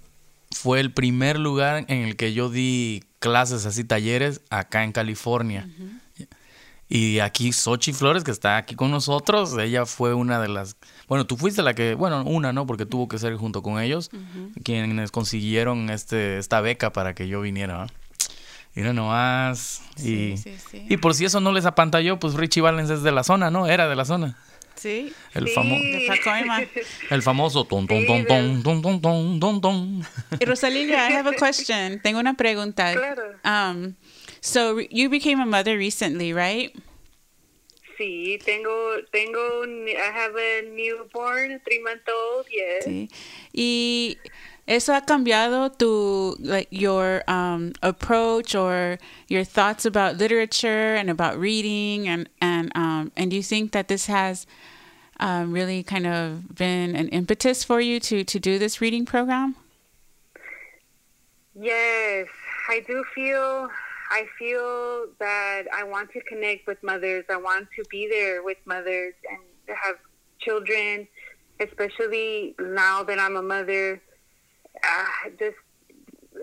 fue 0.52 0.80
el 0.80 0.94
primer 0.94 1.40
lugar 1.40 1.86
en 1.88 2.04
el 2.04 2.16
que 2.16 2.34
yo 2.34 2.50
di 2.50 3.04
clases 3.20 3.66
así, 3.66 3.84
talleres, 3.84 4.42
acá 4.50 4.84
en 4.84 4.92
California. 4.92 5.66
Uh 5.66 5.82
-huh. 5.82 6.05
Y 6.88 7.20
aquí 7.20 7.52
Sochi 7.52 7.94
Flores, 7.94 8.24
que 8.24 8.32
está 8.32 8.58
aquí 8.58 8.76
con 8.76 8.92
nosotros, 8.92 9.58
ella 9.58 9.86
fue 9.86 10.14
una 10.14 10.40
de 10.40 10.48
las... 10.48 10.78
Bueno, 11.08 11.26
tú 11.26 11.36
fuiste 11.36 11.64
la 11.64 11.74
que... 11.74 11.96
Bueno, 11.96 12.24
una, 12.24 12.54
¿no? 12.54 12.68
Porque 12.68 12.86
tuvo 12.86 13.08
que 13.08 13.18
ser 13.18 13.36
junto 13.38 13.64
con 13.64 13.82
ellos, 13.82 14.12
uh 14.14 14.18
-huh. 14.18 14.64
quienes 14.64 15.12
consiguieron 15.12 15.90
este, 15.90 16.38
esta 16.38 16.62
beca 16.62 16.92
para 16.94 17.16
que 17.16 17.28
yo 17.28 17.42
viniera. 17.42 17.86
¿no? 17.86 17.88
Mira 18.76 18.92
nomás. 18.92 19.82
Sí, 19.96 20.34
y, 20.34 20.38
sí, 20.38 20.56
sí. 20.70 20.86
y 20.90 20.98
por 20.98 21.14
si 21.16 21.24
eso 21.24 21.40
no 21.40 21.54
les 21.54 21.66
apantalló, 21.66 22.20
pues 22.20 22.34
Richie 22.34 22.62
Valens 22.62 22.90
es 22.90 23.04
de 23.04 23.12
la 23.14 23.24
zona, 23.24 23.50
¿no? 23.50 23.68
Era 23.68 23.88
de 23.88 23.96
la 23.96 24.04
zona. 24.04 24.38
Sí. 24.76 25.14
El, 25.34 25.48
sí. 25.48 25.54
famo 25.56 25.76
el 27.10 27.22
famoso 27.22 27.64
ton 27.64 27.88
ton 27.88 28.06
ton 28.06 28.26
ton 28.26 28.62
ton 28.62 28.82
ton 28.82 29.02
ton 29.02 29.40
ton 29.40 29.62
ton. 29.62 30.06
Rosalinda, 30.46 31.10
I 31.10 31.14
have 31.14 31.30
a 31.30 31.34
question. 31.34 32.02
Tengo 32.02 32.20
una 32.20 32.34
pregunta. 32.34 32.94
Claro. 32.94 33.24
Um, 33.46 33.96
so 34.46 34.78
you 34.78 35.10
became 35.10 35.40
a 35.40 35.46
mother 35.46 35.78
recently, 35.78 36.32
right? 36.32 36.76
Sí, 37.98 38.40
tengo, 38.44 39.02
tengo, 39.12 39.64
I 39.64 40.12
have 40.14 40.36
a 40.36 40.62
newborn, 40.70 41.60
three 41.66 41.82
month 41.82 42.02
old, 42.08 42.46
yes. 42.52 42.86
Sí. 42.86 43.10
Y 43.54 44.18
eso 44.68 44.94
ha 44.94 45.02
cambiado 45.02 45.76
tu, 45.78 46.36
like, 46.40 46.68
your 46.70 47.24
um, 47.28 47.74
approach 47.82 48.54
or 48.54 49.00
your 49.30 49.44
thoughts 49.44 49.86
about 49.86 50.18
literature 50.18 50.96
and 50.96 51.10
about 51.10 51.40
reading 51.40 52.08
and, 52.08 52.30
and, 52.42 52.72
um, 52.76 53.12
and 53.16 53.32
do 53.32 53.38
you 53.38 53.44
think 53.44 53.72
that 53.72 53.88
this 53.88 54.08
has 54.08 54.46
um, 55.20 55.54
really 55.54 55.82
kind 55.82 56.06
of 56.06 56.54
been 56.54 56.96
an 56.96 57.08
impetus 57.10 57.64
for 57.64 57.80
you 57.80 58.00
to 58.02 58.24
to 58.26 58.40
do 58.40 58.60
this 58.60 58.82
reading 58.82 59.06
program? 59.06 59.56
Yes, 61.58 62.28
I 62.70 62.82
do 62.86 63.04
feel 63.16 63.70
I 64.12 64.26
feel 64.38 65.08
that 65.20 65.64
I 65.74 65.84
want 65.84 66.12
to 66.12 66.22
connect 66.22 66.68
with 66.68 66.82
mothers. 66.84 67.26
I 67.30 67.38
want 67.38 67.68
to 67.76 67.84
be 67.90 68.08
there 68.10 68.44
with 68.44 68.58
mothers 68.66 69.14
and 69.30 69.40
to 69.68 69.74
have 69.74 69.96
children, 70.40 71.08
especially 71.60 72.56
now 72.60 73.04
that 73.04 73.20
I'm 73.20 73.36
a 73.36 73.42
mother. 73.42 74.02
Uh, 74.84 75.30
just 75.40 75.58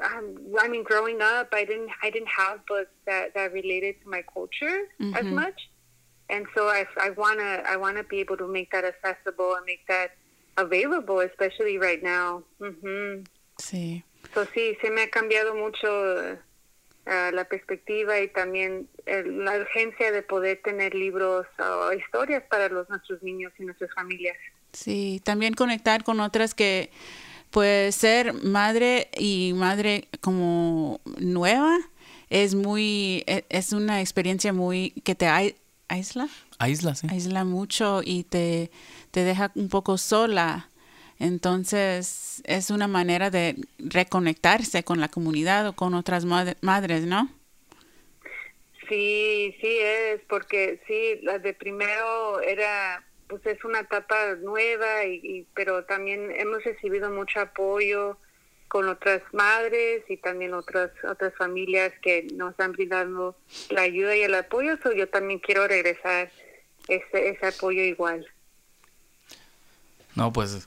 um, 0.02 0.36
I 0.58 0.68
mean, 0.68 0.82
growing 0.82 1.20
up, 1.20 1.48
I 1.52 1.64
didn't 1.64 1.90
I 2.02 2.10
didn't 2.10 2.28
have 2.28 2.64
books 2.66 2.90
that, 3.06 3.34
that 3.34 3.52
related 3.52 3.96
to 4.02 4.08
my 4.08 4.22
culture 4.32 4.88
mm-hmm. 5.00 5.14
as 5.14 5.24
much, 5.24 5.68
and 6.30 6.46
so 6.54 6.66
I, 6.66 6.86
I 7.00 7.10
wanna 7.10 7.62
I 7.66 7.76
wanna 7.76 8.02
be 8.02 8.20
able 8.20 8.36
to 8.38 8.48
make 8.48 8.70
that 8.72 8.84
accessible 8.84 9.54
and 9.54 9.64
make 9.66 9.86
that 9.88 10.12
available, 10.56 11.20
especially 11.20 11.78
right 11.78 12.02
now. 12.02 12.42
Mm-hmm. 12.60 13.24
Sí. 13.58 14.02
So 14.34 14.46
sí, 14.46 14.76
se 14.80 14.90
me 14.90 15.02
ha 15.02 15.08
cambiado 15.08 15.54
mucho 15.54 16.38
uh, 17.06 17.34
la 17.34 17.44
perspectiva 17.44 18.20
y 18.20 18.28
también 18.28 18.88
el, 19.06 19.44
la 19.44 19.56
urgencia 19.58 20.12
de 20.12 20.22
poder 20.22 20.60
tener 20.62 20.94
libros 20.94 21.46
o 21.58 21.92
historias 21.92 22.42
para 22.50 22.68
los 22.68 22.88
nuestros 22.88 23.22
niños 23.22 23.52
y 23.58 23.64
nuestras 23.64 23.92
familias. 23.94 24.36
Sí, 24.72 25.20
también 25.24 25.54
conectar 25.54 26.02
con 26.04 26.20
otras 26.20 26.54
que 26.54 26.90
pues 27.50 27.94
ser 27.94 28.32
madre 28.32 29.10
y 29.16 29.52
madre 29.54 30.08
como 30.20 31.00
nueva 31.18 31.78
es 32.30 32.54
muy, 32.54 33.24
e, 33.26 33.44
es 33.50 33.74
una 33.74 34.00
experiencia 34.00 34.54
muy 34.54 34.90
que 35.04 35.14
te 35.14 35.26
aísla. 35.88 36.28
Aísla, 36.58 36.94
sí. 36.94 37.06
Aísla 37.10 37.44
mucho 37.44 38.00
y 38.02 38.24
te, 38.24 38.70
te 39.10 39.22
deja 39.22 39.52
un 39.54 39.68
poco 39.68 39.98
sola. 39.98 40.70
Entonces 41.22 42.42
es 42.46 42.70
una 42.70 42.88
manera 42.88 43.30
de 43.30 43.54
reconectarse 43.78 44.82
con 44.82 44.98
la 44.98 45.08
comunidad 45.08 45.68
o 45.68 45.72
con 45.72 45.94
otras 45.94 46.24
madres, 46.24 47.04
¿no? 47.04 47.30
Sí, 48.88 49.56
sí 49.60 49.78
es, 49.78 50.20
porque 50.28 50.80
sí, 50.88 51.20
la 51.22 51.38
de 51.38 51.54
primero 51.54 52.40
era 52.40 53.04
pues 53.28 53.46
es 53.46 53.64
una 53.64 53.80
etapa 53.80 54.34
nueva, 54.42 55.04
y, 55.04 55.46
pero 55.54 55.84
también 55.84 56.32
hemos 56.32 56.64
recibido 56.64 57.08
mucho 57.08 57.38
apoyo 57.38 58.18
con 58.66 58.88
otras 58.88 59.22
madres 59.32 60.02
y 60.08 60.16
también 60.16 60.54
otras 60.54 60.90
otras 61.08 61.32
familias 61.36 61.92
que 62.02 62.26
nos 62.34 62.58
han 62.58 62.72
brindado 62.72 63.36
la 63.70 63.82
ayuda 63.82 64.16
y 64.16 64.22
el 64.22 64.34
apoyo. 64.34 64.76
So 64.82 64.92
yo 64.92 65.08
también 65.08 65.38
quiero 65.38 65.68
regresar 65.68 66.32
ese, 66.88 67.28
ese 67.28 67.46
apoyo 67.46 67.82
igual. 67.82 68.26
No, 70.16 70.32
pues 70.32 70.66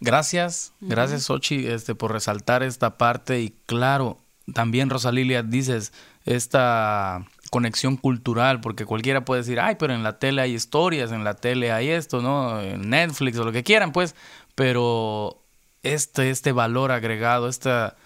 gracias, 0.00 0.72
gracias 0.80 1.24
Sochi 1.24 1.66
este, 1.66 1.94
por 1.94 2.12
resaltar 2.12 2.62
esta 2.62 2.98
parte 2.98 3.40
y 3.40 3.54
claro, 3.66 4.18
también 4.54 4.90
Rosalilia 4.90 5.42
dices, 5.42 5.92
esta 6.24 7.24
conexión 7.50 7.96
cultural, 7.96 8.60
porque 8.60 8.84
cualquiera 8.84 9.24
puede 9.24 9.42
decir, 9.42 9.60
ay, 9.60 9.76
pero 9.78 9.94
en 9.94 10.02
la 10.02 10.18
tele 10.18 10.42
hay 10.42 10.54
historias, 10.54 11.12
en 11.12 11.24
la 11.24 11.34
tele 11.34 11.72
hay 11.72 11.88
esto, 11.88 12.20
¿no? 12.20 12.60
En 12.60 12.90
Netflix 12.90 13.38
o 13.38 13.44
lo 13.44 13.52
que 13.52 13.62
quieran, 13.62 13.92
pues, 13.92 14.14
pero 14.54 15.42
este, 15.82 16.30
este 16.30 16.52
valor 16.52 16.92
agregado, 16.92 17.48
esta... 17.48 17.96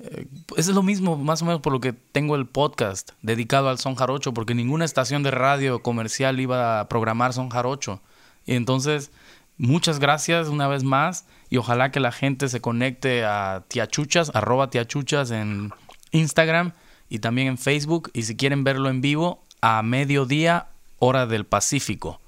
Eh, 0.00 0.26
es 0.56 0.66
lo 0.68 0.82
mismo, 0.82 1.16
más 1.16 1.42
o 1.42 1.44
menos 1.44 1.60
por 1.60 1.72
lo 1.72 1.80
que 1.80 1.92
tengo 1.92 2.34
el 2.34 2.46
podcast 2.46 3.12
dedicado 3.22 3.68
al 3.68 3.78
son 3.78 3.94
jarocho, 3.94 4.34
porque 4.34 4.54
ninguna 4.54 4.84
estación 4.84 5.22
de 5.22 5.30
radio 5.30 5.82
comercial 5.82 6.40
iba 6.40 6.80
a 6.80 6.88
programar 6.88 7.32
son 7.32 7.48
jarocho. 7.48 8.00
Y 8.44 8.54
entonces, 8.54 9.10
muchas 9.58 9.98
gracias 9.98 10.48
una 10.48 10.68
vez 10.68 10.84
más 10.84 11.26
y 11.50 11.56
ojalá 11.56 11.90
que 11.90 12.00
la 12.00 12.12
gente 12.12 12.48
se 12.48 12.60
conecte 12.60 13.24
a 13.24 13.64
tiachuchas, 13.68 14.30
arroba 14.34 14.70
tiachuchas 14.70 15.30
en 15.30 15.72
Instagram 16.10 16.72
y 17.08 17.20
también 17.20 17.48
en 17.48 17.58
Facebook. 17.58 18.10
Y 18.12 18.22
si 18.22 18.36
quieren 18.36 18.64
verlo 18.64 18.88
en 18.88 19.00
vivo, 19.00 19.42
a 19.60 19.82
mediodía, 19.82 20.68
hora 20.98 21.26
del 21.26 21.44
Pacífico. 21.44 22.20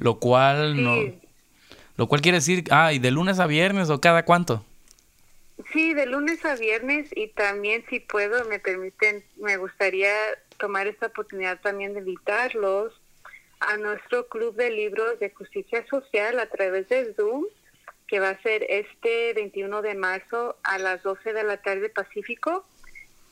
Lo 0.00 0.18
cual 0.18 0.82
no. 0.82 0.96
Lo 1.96 2.08
cual 2.08 2.22
quiere 2.22 2.38
decir, 2.38 2.64
ah, 2.70 2.92
¿y 2.92 2.98
de 2.98 3.10
lunes 3.10 3.38
a 3.38 3.46
viernes 3.46 3.90
o 3.90 4.00
cada 4.00 4.24
cuánto? 4.24 4.64
Sí, 5.72 5.94
de 5.94 6.06
lunes 6.06 6.44
a 6.44 6.56
viernes 6.56 7.10
y 7.14 7.28
también 7.28 7.84
si 7.90 8.00
puedo, 8.00 8.44
me 8.48 8.58
permiten, 8.58 9.22
me 9.36 9.58
gustaría 9.58 10.12
tomar 10.58 10.86
esta 10.86 11.06
oportunidad 11.06 11.60
también 11.60 11.92
de 11.92 12.00
invitarlos 12.00 12.99
a 13.60 13.76
nuestro 13.76 14.26
club 14.28 14.56
de 14.56 14.70
libros 14.70 15.18
de 15.20 15.30
justicia 15.30 15.86
social 15.88 16.38
a 16.40 16.46
través 16.46 16.88
de 16.88 17.14
Zoom, 17.14 17.44
que 18.06 18.18
va 18.18 18.30
a 18.30 18.42
ser 18.42 18.66
este 18.68 19.32
21 19.34 19.82
de 19.82 19.94
marzo 19.94 20.56
a 20.64 20.78
las 20.78 21.02
12 21.02 21.32
de 21.32 21.44
la 21.44 21.58
tarde 21.58 21.90
Pacífico 21.90 22.64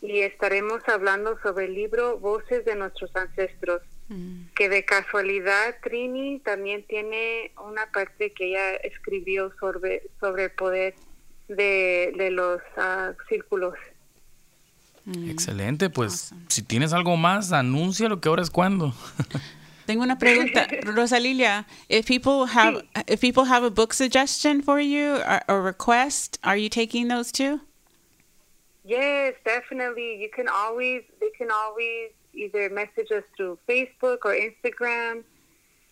y 0.01 0.21
estaremos 0.21 0.81
hablando 0.89 1.39
sobre 1.43 1.67
el 1.67 1.75
libro 1.75 2.19
Voces 2.19 2.65
de 2.65 2.77
nuestros 2.77 3.15
ancestros, 3.17 3.83
mm. 4.09 4.51
que 4.55 4.69
de 4.69 4.85
casualidad 4.85 5.77
Trini 5.83 6.39
también 6.41 6.85
tiene 6.85 7.51
una 7.67 7.91
parte 7.91 8.31
que 8.33 8.51
ella 8.51 8.77
escribió 8.77 9.53
sobre, 9.59 10.03
sobre 10.21 10.45
el 10.45 10.51
poder 10.53 10.95
de, 11.49 12.13
de 12.17 12.31
los 12.31 12.61
uh, 12.77 13.15
círculos. 13.29 13.75
Mm. 15.05 15.31
Excelente, 15.31 15.91
pues 15.91 16.33
si 16.49 16.63
tienes 16.63 16.93
algo 16.93 17.17
más, 17.17 17.51
anuncia 17.53 18.09
lo 18.09 18.21
que 18.21 18.29
ahora 18.29 18.43
es 18.43 18.51
cuando. 18.51 18.95
Tengo 19.89 20.03
una 20.03 20.19
pregunta, 20.19 20.69
Rosalilia. 20.83 21.65
If 21.89 22.07
people 22.07 22.45
have 22.45 22.83
if 23.07 23.23
people 23.23 23.45
have 23.45 23.65
a 23.65 23.71
book 23.71 23.95
suggestion 23.95 24.61
for 24.61 24.79
you 24.79 25.17
or, 25.27 25.41
or 25.49 25.63
request, 25.63 26.39
are 26.45 26.59
you 26.59 26.69
taking 26.69 27.09
those 27.09 27.33
too? 27.33 27.63
Yes, 28.85 29.33
definitely. 29.47 30.21
You 30.21 30.29
can 30.29 30.47
always 30.47 31.05
they 31.21 31.31
can 31.39 31.49
always 31.51 32.11
either 32.35 32.69
message 32.69 33.11
us 33.11 33.25
through 33.35 33.57
Facebook 33.67 34.27
or 34.27 34.37
Instagram 34.37 35.25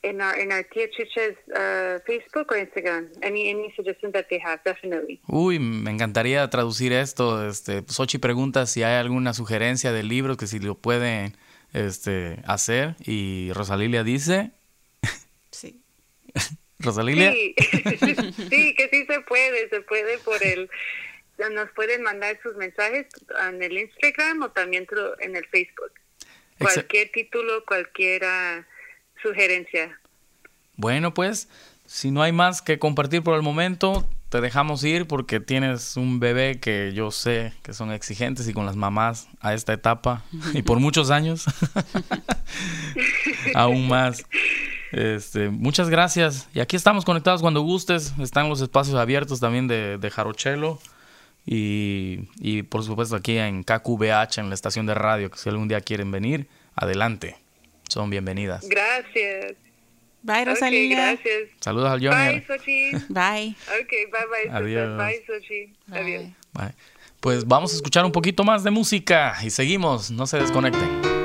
in 0.03 0.21
our 0.21 0.37
in 0.37 0.53
our 0.53 0.63
Tia 0.63 0.89
Chucha's 0.89 1.39
uh, 1.57 1.99
Facebook 2.07 2.53
or 2.53 2.59
Instagram. 2.59 3.09
Any 3.23 3.49
any 3.49 3.73
suggestions 3.77 4.13
that 4.13 4.27
they 4.29 4.39
have, 4.45 4.63
definitely. 4.63 5.23
Uy, 5.27 5.59
me 5.59 5.91
encantaría 5.91 6.47
traducir 6.51 6.93
esto. 6.93 7.49
Este, 7.49 7.83
Sochi 7.89 8.19
pregunta 8.19 8.67
si 8.67 8.83
hay 8.83 8.97
alguna 8.97 9.33
sugerencia 9.33 9.91
de 9.91 10.03
libros 10.03 10.37
que 10.37 10.47
si 10.47 10.59
lo 10.59 10.75
pueden 10.75 11.35
este 11.77 12.43
hacer 12.47 12.97
y 13.05 13.53
Rosalilia 13.53 14.03
dice 14.03 14.53
sí. 15.51 15.83
Rosalilia. 16.79 17.33
Sí. 17.33 17.55
sí, 18.51 18.75
que 18.75 18.89
sí 18.91 19.07
se 19.07 19.21
puede, 19.21 19.69
se 19.69 19.81
puede 19.83 20.19
por 20.19 20.43
el 20.43 20.69
nos 21.53 21.71
pueden 21.73 22.03
mandar 22.03 22.39
sus 22.43 22.57
mensajes 22.57 23.07
en 23.49 23.63
el 23.63 23.77
Instagram 23.77 24.43
o 24.43 24.51
también 24.51 24.87
en 25.21 25.37
el 25.37 25.47
Facebook. 25.47 25.93
Cualquier 26.59 27.11
título, 27.13 27.65
cualquier 27.67 28.23
sugerencia. 29.23 30.01
Bueno, 30.77 31.13
pues, 31.13 31.49
si 31.85 32.11
no 32.11 32.23
hay 32.23 32.33
más 32.33 32.63
que 32.63 32.79
compartir 32.79 33.23
por 33.23 33.37
el 33.37 33.43
momento, 33.43 34.09
dejamos 34.41 34.83
ir 34.85 35.07
porque 35.07 35.41
tienes 35.41 35.97
un 35.97 36.21
bebé 36.21 36.59
que 36.61 36.93
yo 36.95 37.11
sé 37.11 37.53
que 37.63 37.73
son 37.73 37.93
exigentes 37.93 38.49
y 38.49 38.53
con 38.53 38.67
las 38.67 38.77
mamás 38.77 39.29
a 39.41 39.55
esta 39.55 39.73
etapa 39.73 40.23
y 40.55 40.63
por 40.63 40.81
muchos 40.81 41.11
años 41.11 41.45
aún 43.55 43.89
más. 43.89 44.25
Este, 44.93 45.49
muchas 45.51 45.89
gracias. 45.89 46.49
Y 46.55 46.61
aquí 46.61 46.77
estamos 46.77 47.05
conectados 47.05 47.43
cuando 47.43 47.61
gustes. 47.61 48.15
Están 48.19 48.49
los 48.49 48.61
espacios 48.61 48.97
abiertos 48.97 49.41
también 49.41 49.69
de, 49.69 49.99
de 49.99 50.11
Jarochelo. 50.11 50.79
Y, 51.45 52.29
y 52.41 52.63
por 52.63 52.83
supuesto 52.83 53.15
aquí 53.15 53.39
en 53.39 53.63
KQBH, 53.63 54.39
en 54.39 54.49
la 54.49 54.55
estación 54.55 54.87
de 54.87 54.95
radio, 54.95 55.31
que 55.31 55.39
si 55.39 55.49
algún 55.49 55.69
día 55.69 55.81
quieren 55.81 56.11
venir, 56.11 56.49
adelante. 56.75 57.37
Son 57.89 58.11
bienvenidas. 58.11 58.69
Gracias. 58.69 59.66
Bye, 60.27 60.45
Rosalía. 60.45 61.13
gracias. 61.13 61.51
Saludos 61.61 61.89
al 61.91 61.99
Junior. 62.01 62.15
Bye, 62.15 62.45
Sochi. 62.47 62.91
Bye. 63.09 63.57
Ok, 63.81 63.91
bye, 63.91 64.49
bye. 64.51 64.51
Adiós. 64.53 64.99
Bye, 64.99 65.25
Sochi. 65.27 65.73
Adiós. 65.93 66.25
Bye. 66.53 66.75
Pues 67.21 67.47
vamos 67.47 67.73
a 67.73 67.77
escuchar 67.77 68.05
un 68.05 68.13
poquito 68.13 68.43
más 68.45 68.65
de 68.65 68.71
música 68.71 69.37
y 69.43 69.51
seguimos. 69.51 70.11
No 70.11 70.27
se 70.27 70.39
desconecten. 70.39 71.16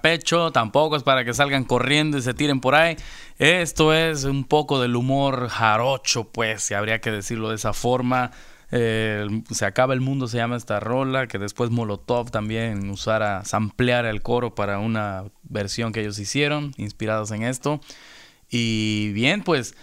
Pecho, 0.00 0.50
tampoco 0.52 0.96
es 0.96 1.02
para 1.02 1.24
que 1.24 1.34
salgan 1.34 1.64
corriendo 1.64 2.18
y 2.18 2.22
se 2.22 2.34
tiren 2.34 2.60
por 2.60 2.74
ahí. 2.74 2.96
Esto 3.38 3.92
es 3.94 4.24
un 4.24 4.44
poco 4.44 4.80
del 4.80 4.96
humor 4.96 5.48
jarocho, 5.48 6.24
pues, 6.24 6.62
si 6.62 6.74
habría 6.74 7.00
que 7.00 7.10
decirlo 7.10 7.50
de 7.50 7.56
esa 7.56 7.72
forma. 7.72 8.30
Se 8.70 9.64
acaba 9.64 9.94
el 9.94 10.02
mundo 10.02 10.28
se 10.28 10.36
llama 10.36 10.56
esta 10.56 10.78
rola 10.78 11.26
que 11.26 11.38
después 11.38 11.70
Molotov 11.70 12.30
también 12.30 12.90
usara 12.90 13.42
samplear 13.46 14.04
el 14.04 14.20
coro 14.20 14.54
para 14.54 14.78
una 14.78 15.24
versión 15.42 15.90
que 15.90 16.00
ellos 16.00 16.18
hicieron 16.18 16.74
inspirados 16.76 17.30
en 17.30 17.44
esto 17.44 17.80
y 18.50 19.10
bien 19.14 19.42
pues 19.42 19.74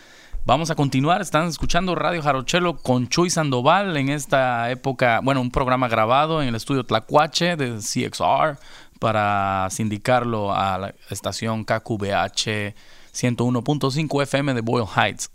vamos 0.45 0.69
a 0.69 0.75
continuar 0.75 1.19
están 1.19 1.47
escuchando 1.47 1.95
Radio 1.95 2.21
Jarochelo 2.21 2.77
con 2.77 3.07
Chuy 3.07 3.31
Sandoval 3.31 3.97
en 3.97 4.09
esta 4.09 4.69
época 4.69 5.19
bueno 5.23 5.41
un 5.41 5.49
programa 5.49 5.87
grabado 5.87 6.43
en 6.43 6.49
el 6.49 6.55
estudio 6.55 6.83
Tlacuache 6.83 7.55
de 7.55 7.77
CXR 7.79 8.59
para 9.05 9.67
sindicarlo 9.69 10.51
a 10.51 10.79
la 10.79 10.95
estación 11.11 11.63
KQBH 11.63 12.73
101.5 13.13 14.23
FM 14.23 14.55
de 14.55 14.61
Boyle 14.61 14.87
Heights 14.97 15.29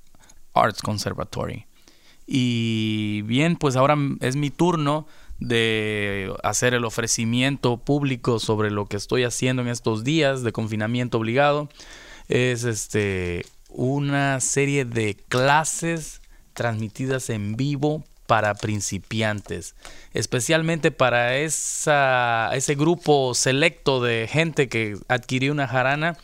Arts 0.55 0.83
Conservatory 0.83 1.67
y 2.27 3.23
bien, 3.23 3.55
pues 3.55 3.77
ahora 3.77 3.97
es 4.21 4.35
mi 4.35 4.51
turno 4.51 5.07
de 5.39 6.35
hacer 6.43 6.75
el 6.75 6.85
ofrecimiento 6.85 7.77
público 7.77 8.41
sobre 8.41 8.73
lo 8.73 8.87
que 8.87 8.97
estoy 8.97 9.23
haciendo 9.23 9.63
en 9.63 9.69
estos 9.69 10.03
días 10.03 10.43
de 10.43 10.51
confinamiento 10.51 11.19
obligado. 11.19 11.69
Es 12.29 12.65
este 12.65 13.47
una 13.69 14.41
serie 14.41 14.85
de 14.85 15.17
clases 15.29 16.23
transmitidas 16.55 17.31
en 17.31 17.55
vivo 17.55 18.03
para 18.31 18.55
principiantes, 18.55 19.75
especialmente 20.15 20.93
para 20.93 21.39
esa, 21.39 22.51
ese 22.55 22.77
grupo 22.77 23.35
selecto 23.35 24.01
de 24.01 24.29
gente 24.31 24.69
que 24.69 24.97
adquirió 25.09 25.51
una 25.51 25.67
jarana 25.67 26.17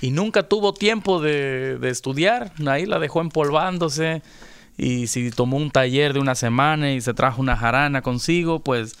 y 0.00 0.10
nunca 0.10 0.48
tuvo 0.48 0.74
tiempo 0.74 1.20
de, 1.20 1.78
de 1.78 1.88
estudiar, 1.88 2.50
ahí 2.66 2.84
la 2.84 2.98
dejó 2.98 3.20
empolvándose 3.20 4.22
y 4.76 5.06
si 5.06 5.30
tomó 5.30 5.58
un 5.58 5.70
taller 5.70 6.14
de 6.14 6.18
una 6.18 6.34
semana 6.34 6.90
y 6.90 7.00
se 7.00 7.14
trajo 7.14 7.40
una 7.40 7.56
jarana 7.56 8.02
consigo, 8.02 8.58
pues, 8.58 8.98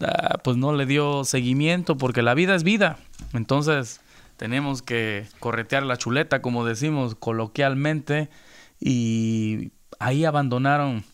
ah, 0.00 0.38
pues 0.42 0.56
no 0.56 0.72
le 0.72 0.86
dio 0.86 1.24
seguimiento 1.24 1.98
porque 1.98 2.22
la 2.22 2.32
vida 2.32 2.54
es 2.54 2.62
vida. 2.62 2.96
Entonces 3.34 4.00
tenemos 4.38 4.80
que 4.80 5.26
corretear 5.40 5.82
la 5.82 5.98
chuleta, 5.98 6.40
como 6.40 6.64
decimos 6.64 7.16
coloquialmente, 7.16 8.30
y 8.80 9.72
ahí 9.98 10.24
abandonaron 10.24 11.04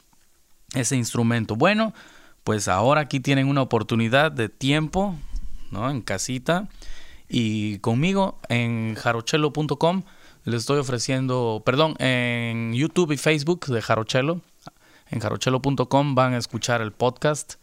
ese 0.75 0.97
instrumento. 0.97 1.57
Bueno, 1.57 1.93
pues 2.45 2.69
ahora 2.69 3.03
aquí 3.03 3.21
tienen 3.21 3.49
una 3.49 3.63
oportunidad 3.63 4.33
de 4.33 4.49
tiempo, 4.49 5.17
¿no? 5.71 5.91
En 5.91 6.01
casita. 6.01 6.69
Y 7.29 7.79
conmigo 7.79 8.39
en 8.49 8.95
jarochelo.com 8.95 10.03
les 10.45 10.63
estoy 10.63 10.79
ofreciendo, 10.79 11.63
perdón, 11.65 11.95
en 11.99 12.73
YouTube 12.73 13.13
y 13.13 13.19
Facebook 13.19 13.67
de 13.67 13.83
Jarochelo. 13.83 14.41
En 15.11 15.21
jarochelo.com 15.21 16.15
van 16.15 16.33
a 16.33 16.39
escuchar 16.39 16.81
el 16.81 16.93
podcast. 16.93 17.57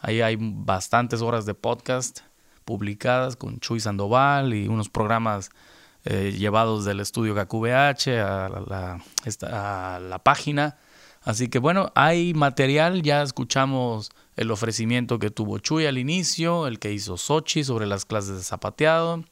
Ahí 0.00 0.20
hay 0.22 0.36
bastantes 0.40 1.22
horas 1.22 1.46
de 1.46 1.54
podcast 1.54 2.20
publicadas 2.64 3.36
con 3.36 3.60
Chuy 3.60 3.78
Sandoval 3.78 4.54
y 4.54 4.66
unos 4.66 4.88
programas 4.88 5.50
eh, 6.04 6.34
llevados 6.36 6.84
del 6.84 6.98
estudio 6.98 7.34
KQBH 7.34 8.08
a 8.08 8.48
la, 8.48 9.00
a 9.42 10.00
la 10.00 10.18
página. 10.18 10.76
Así 11.24 11.48
que 11.48 11.58
bueno, 11.58 11.92
hay 11.94 12.34
material, 12.34 13.02
ya 13.02 13.22
escuchamos 13.22 14.10
el 14.36 14.50
ofrecimiento 14.50 15.18
que 15.18 15.30
tuvo 15.30 15.58
Chuy 15.58 15.86
al 15.86 15.98
inicio, 15.98 16.66
el 16.66 16.78
que 16.78 16.92
hizo 16.92 17.16
Sochi 17.16 17.62
sobre 17.64 17.86
las 17.86 18.04
clases 18.04 18.36
de 18.36 18.42
zapateado, 18.42 19.24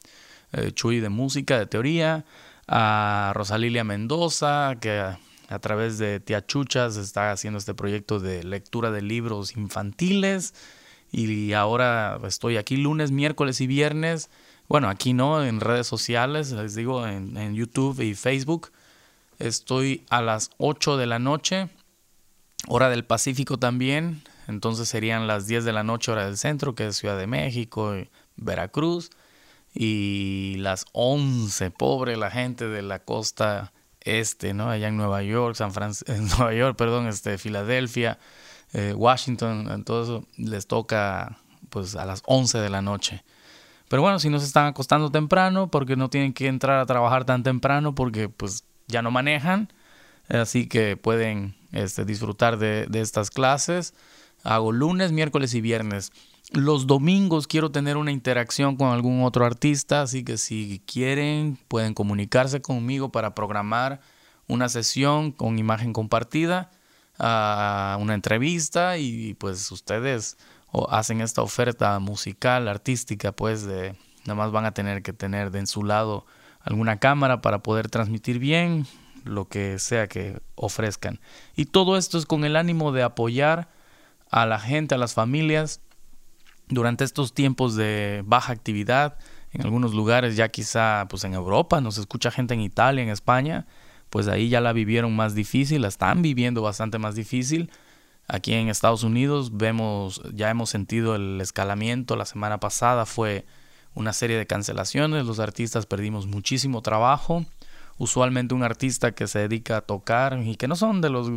eh, 0.53 0.70
Chuy 0.72 1.01
de 1.01 1.09
música, 1.09 1.59
de 1.59 1.66
teoría, 1.66 2.24
a 2.68 3.32
Rosalilia 3.34 3.82
Mendoza, 3.82 4.76
que 4.80 5.01
a, 5.01 5.59
través 5.61 5.99
de 5.99 6.20
Tía 6.20 6.47
Chuchas 6.47 6.97
está 6.97 7.32
haciendo 7.32 7.59
este 7.59 7.74
proyecto 7.74 8.20
de 8.20 8.45
lectura 8.45 8.93
de 8.93 9.03
libros 9.03 9.57
infantiles. 9.57 10.55
Y 11.11 11.55
ahora 11.55 12.20
estoy 12.24 12.57
aquí 12.57 12.76
lunes, 12.76 13.11
miércoles 13.11 13.61
y 13.61 13.66
viernes. 13.66 14.30
Bueno, 14.68 14.88
aquí 14.88 15.12
no, 15.12 15.45
en 15.45 15.59
redes 15.59 15.88
sociales, 15.88 16.53
les 16.53 16.76
digo, 16.76 17.05
en, 17.05 17.36
en 17.36 17.55
YouTube 17.55 18.01
y 18.01 18.14
Facebook. 18.14 18.70
Estoy 19.41 20.05
a 20.11 20.22
las 20.22 20.51
8 20.59 20.97
de 20.97 21.07
la 21.07 21.18
noche, 21.18 21.68
hora 22.68 22.90
del 22.90 23.04
Pacífico 23.04 23.58
también. 23.58 24.22
Entonces 24.48 24.88
serían 24.88 25.26
las 25.26 25.46
10 25.46 25.64
de 25.64 25.72
la 25.72 25.84
noche, 25.84 26.11
hora 26.11 26.26
del 26.26 26.36
centro, 26.36 26.74
que 26.74 26.88
es 26.88 26.96
Ciudad 26.96 27.16
de 27.16 27.26
México, 27.26 27.96
y 27.96 28.11
Veracruz 28.36 29.11
y 29.74 30.56
las 30.58 30.84
11, 30.92 31.70
pobre 31.70 32.16
la 32.16 32.30
gente 32.30 32.68
de 32.68 32.82
la 32.82 33.00
costa 33.00 33.72
este, 34.00 34.54
¿no? 34.54 34.70
Allá 34.70 34.88
en 34.88 34.96
Nueva 34.96 35.22
York, 35.22 35.54
San 35.54 35.72
Francisco, 35.72 36.12
en 36.12 36.26
Nueva 36.26 36.54
York, 36.54 36.76
perdón, 36.76 37.06
este, 37.06 37.38
Filadelfia, 37.38 38.18
eh, 38.72 38.94
Washington, 38.94 39.84
todo 39.84 40.02
eso 40.02 40.26
les 40.36 40.66
toca 40.66 41.38
pues 41.68 41.94
a 41.94 42.04
las 42.04 42.22
11 42.26 42.58
de 42.58 42.70
la 42.70 42.82
noche. 42.82 43.22
Pero 43.88 44.02
bueno, 44.02 44.18
si 44.18 44.28
no 44.28 44.38
se 44.38 44.46
están 44.46 44.66
acostando 44.66 45.11
temprano, 45.11 45.70
porque 45.70 45.96
no 45.96 46.11
tienen 46.11 46.32
que 46.32 46.46
entrar 46.46 46.78
a 46.78 46.86
trabajar 46.86 47.24
tan 47.24 47.42
temprano, 47.42 47.94
porque 47.94 48.28
pues 48.28 48.64
ya 48.86 49.02
no 49.02 49.11
manejan, 49.11 49.72
así 50.28 50.68
que 50.68 50.96
pueden 50.96 51.56
este, 51.72 52.04
disfrutar 52.04 52.58
de, 52.58 52.88
estas 52.92 53.30
clases. 53.30 53.94
Hago 54.42 54.72
lunes, 54.72 55.12
miércoles 55.12 55.54
y 55.54 55.60
viernes. 55.60 56.12
Los 56.52 56.86
domingos 56.86 57.46
quiero 57.46 57.70
tener 57.70 57.96
una 57.96 58.10
interacción 58.10 58.76
con 58.76 58.88
algún 58.88 59.22
otro 59.22 59.44
artista, 59.44 60.02
así 60.02 60.24
que 60.24 60.36
si 60.36 60.82
quieren 60.86 61.58
pueden 61.68 61.94
comunicarse 61.94 62.60
conmigo 62.60 63.12
para 63.12 63.34
programar 63.34 64.00
una 64.48 64.68
sesión 64.68 65.30
con 65.30 65.58
imagen 65.58 65.92
compartida, 65.92 66.70
uh, 67.18 68.00
una 68.00 68.14
entrevista 68.14 68.98
y 68.98 69.34
pues 69.34 69.70
ustedes 69.70 70.38
hacen 70.88 71.20
esta 71.20 71.42
oferta 71.42 71.98
musical, 71.98 72.66
artística, 72.66 73.32
pues 73.32 73.64
de 73.64 73.96
nada 74.24 74.34
más 74.34 74.50
van 74.50 74.64
a 74.64 74.72
tener 74.72 75.02
que 75.02 75.12
tener 75.12 75.50
de 75.50 75.60
en 75.60 75.66
su 75.66 75.84
lado 75.84 76.26
alguna 76.60 76.98
cámara 76.98 77.40
para 77.40 77.62
poder 77.62 77.88
transmitir 77.88 78.38
bien 78.38 78.86
lo 79.24 79.48
que 79.48 79.78
sea 79.78 80.08
que 80.08 80.40
ofrezcan. 80.54 81.20
Y 81.56 81.66
todo 81.66 81.96
esto 81.96 82.18
es 82.18 82.26
con 82.26 82.44
el 82.44 82.56
ánimo 82.56 82.92
de 82.92 83.02
apoyar 83.02 83.68
a 84.30 84.46
la 84.46 84.58
gente, 84.58 84.94
a 84.94 84.98
las 84.98 85.14
familias 85.14 85.80
durante 86.68 87.04
estos 87.04 87.34
tiempos 87.34 87.74
de 87.74 88.22
baja 88.24 88.52
actividad, 88.52 89.18
en 89.52 89.62
algunos 89.62 89.92
lugares 89.92 90.36
ya 90.36 90.48
quizá 90.48 91.06
pues 91.10 91.24
en 91.24 91.34
Europa, 91.34 91.80
nos 91.80 91.98
escucha 91.98 92.30
gente 92.30 92.54
en 92.54 92.60
Italia, 92.60 93.02
en 93.02 93.08
España, 93.08 93.66
pues 94.08 94.28
ahí 94.28 94.48
ya 94.48 94.60
la 94.60 94.72
vivieron 94.72 95.14
más 95.14 95.34
difícil, 95.34 95.82
la 95.82 95.88
están 95.88 96.22
viviendo 96.22 96.62
bastante 96.62 96.98
más 96.98 97.14
difícil. 97.14 97.70
Aquí 98.28 98.54
en 98.54 98.68
Estados 98.68 99.02
Unidos 99.02 99.56
vemos, 99.56 100.22
ya 100.32 100.50
hemos 100.50 100.70
sentido 100.70 101.16
el 101.16 101.40
escalamiento, 101.40 102.14
la 102.14 102.24
semana 102.24 102.60
pasada 102.60 103.06
fue 103.06 103.44
una 103.94 104.12
serie 104.12 104.36
de 104.36 104.46
cancelaciones, 104.46 105.26
los 105.26 105.40
artistas 105.40 105.86
perdimos 105.86 106.26
muchísimo 106.26 106.80
trabajo. 106.80 107.44
Usualmente 108.01 108.55
un 108.55 108.62
artista 108.62 109.12
que 109.12 109.26
se 109.26 109.40
dedica 109.40 109.76
a 109.76 109.80
tocar 109.82 110.40
y 110.42 110.57
que 110.57 110.66
no 110.66 110.74
son 110.74 111.03
de 111.03 111.11
los 111.11 111.30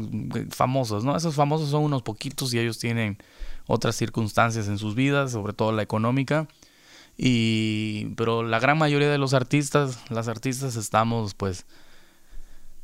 famosos, 0.49 1.03
¿no? 1.03 1.13
Esos 1.13 1.35
famosos 1.35 1.69
son 1.69 1.83
unos 1.83 2.03
poquitos 2.03 2.53
y 2.53 2.59
ellos 2.59 2.79
tienen 2.79 3.17
otras 3.67 3.97
circunstancias 3.97 4.69
en 4.69 4.77
sus 4.77 4.95
vidas, 4.95 5.33
sobre 5.33 5.51
todo 5.51 5.73
la 5.73 5.81
económica. 5.81 6.47
Y, 7.17 8.13
pero 8.15 8.43
la 8.43 8.59
gran 8.59 8.77
mayoría 8.77 9.09
de 9.09 9.17
los 9.17 9.33
artistas, 9.33 9.99
las 10.09 10.29
artistas 10.29 10.77
estamos 10.77 11.33
pues 11.33 11.65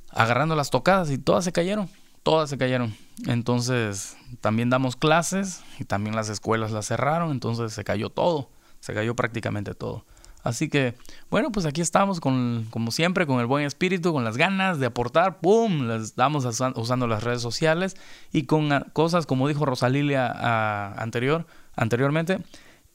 agarrando 0.09 0.57
las 0.57 0.71
tocadas 0.71 1.09
y 1.09 1.17
todas 1.17 1.45
se 1.45 1.53
cayeron, 1.53 1.89
todas 2.21 2.49
se 2.49 2.57
cayeron. 2.57 2.93
Entonces 3.27 4.17
también 4.41 4.69
damos 4.69 4.97
clases 4.97 5.63
y 5.79 5.85
también 5.85 6.17
las 6.17 6.27
escuelas 6.27 6.71
las 6.71 6.85
cerraron, 6.85 7.31
entonces 7.31 7.71
se 7.71 7.85
cayó 7.85 8.09
todo, 8.09 8.49
se 8.81 8.93
cayó 8.93 9.15
prácticamente 9.15 9.73
todo. 9.73 10.03
Así 10.43 10.69
que, 10.69 10.95
bueno, 11.29 11.51
pues 11.51 11.65
aquí 11.65 11.81
estamos 11.81 12.21
con, 12.21 12.65
como 12.69 12.91
siempre, 12.91 13.27
con 13.27 13.39
el 13.39 13.45
buen 13.45 13.65
espíritu, 13.65 14.13
con 14.13 14.23
las 14.23 14.37
ganas 14.37 14.79
de 14.79 14.85
aportar, 14.85 15.39
¡pum! 15.39 15.87
Les 15.87 16.03
estamos 16.03 16.45
usando 16.75 17.07
las 17.07 17.23
redes 17.23 17.41
sociales 17.41 17.97
y 18.31 18.43
con 18.43 18.69
cosas, 18.93 19.25
como 19.25 19.47
dijo 19.47 19.65
Rosalilia 19.65 20.93
anterior, 20.93 21.45
anteriormente, 21.75 22.39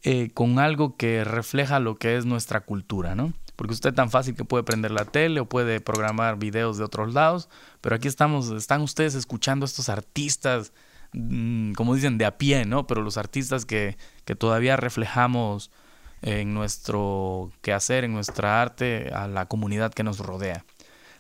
eh, 0.03 0.31
con 0.33 0.59
algo 0.59 0.97
que 0.97 1.25
refleja 1.25 1.81
lo 1.81 1.97
que 1.97 2.17
es 2.17 2.25
nuestra 2.25 2.61
cultura, 2.61 3.15
¿no? 3.15 3.33
Porque 3.57 3.75
usted 3.75 3.95
tan 3.95 4.11
fácil 4.11 4.35
que 4.35 4.45
puede 4.45 4.65
prender 4.65 4.91
la 4.91 5.05
tele 5.05 5.41
o 5.41 5.49
puede 5.49 5.81
programar 5.81 6.39
videos 6.39 6.79
de 6.79 6.85
otros 6.85 7.15
lados, 7.15 7.49
pero 7.81 7.95
aquí 7.95 8.09
estamos, 8.09 8.51
están 8.51 8.81
ustedes 8.81 9.15
escuchando 9.15 9.65
a 9.65 9.69
estos 9.69 9.89
artistas, 9.91 10.73
mm, 11.13 11.73
como 11.73 11.95
dicen, 11.95 12.19
de 12.19 12.25
a 12.25 12.39
pie, 12.39 12.65
¿no? 12.65 12.87
Pero 12.87 13.03
los 13.03 13.17
artistas 13.19 13.65
que, 13.67 13.97
que 14.25 14.35
todavía 14.35 14.77
reflejamos 14.77 15.71
en 16.23 16.55
nuestro 16.55 17.51
quehacer, 17.63 18.05
en 18.05 18.13
nuestra 18.13 18.63
arte, 18.63 19.11
a 19.13 19.29
la 19.29 19.47
comunidad 19.47 19.93
que 19.93 20.03
nos 20.03 20.19
rodea. 20.19 20.65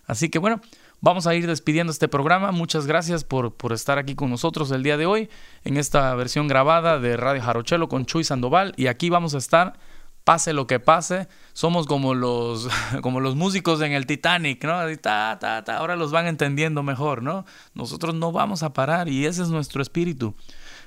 Así 0.06 0.28
que 0.28 0.38
bueno, 0.38 0.60
Vamos 1.04 1.26
a 1.26 1.34
ir 1.34 1.46
despidiendo 1.46 1.90
este 1.90 2.08
programa. 2.08 2.50
Muchas 2.50 2.86
gracias 2.86 3.24
por, 3.24 3.52
por 3.52 3.74
estar 3.74 3.98
aquí 3.98 4.14
con 4.14 4.30
nosotros 4.30 4.70
el 4.70 4.82
día 4.82 4.96
de 4.96 5.04
hoy 5.04 5.28
en 5.62 5.76
esta 5.76 6.14
versión 6.14 6.48
grabada 6.48 6.98
de 6.98 7.18
Radio 7.18 7.42
Jarochelo 7.42 7.90
con 7.90 8.06
Chuy 8.06 8.24
Sandoval. 8.24 8.72
Y 8.78 8.86
aquí 8.86 9.10
vamos 9.10 9.34
a 9.34 9.38
estar 9.38 9.74
pase 10.24 10.54
lo 10.54 10.66
que 10.66 10.80
pase, 10.80 11.28
somos 11.52 11.86
como 11.86 12.14
los, 12.14 12.68
como 13.02 13.20
los 13.20 13.36
músicos 13.36 13.82
en 13.82 13.92
el 13.92 14.06
Titanic, 14.06 14.64
¿no? 14.64 14.78
ta, 14.96 15.38
ta, 15.38 15.62
ta, 15.62 15.76
ahora 15.76 15.96
los 15.96 16.10
van 16.10 16.26
entendiendo 16.26 16.82
mejor, 16.82 17.22
¿no? 17.22 17.44
Nosotros 17.74 18.14
no 18.14 18.32
vamos 18.32 18.62
a 18.62 18.72
parar 18.72 19.08
y 19.08 19.26
ese 19.26 19.42
es 19.42 19.48
nuestro 19.48 19.82
espíritu. 19.82 20.34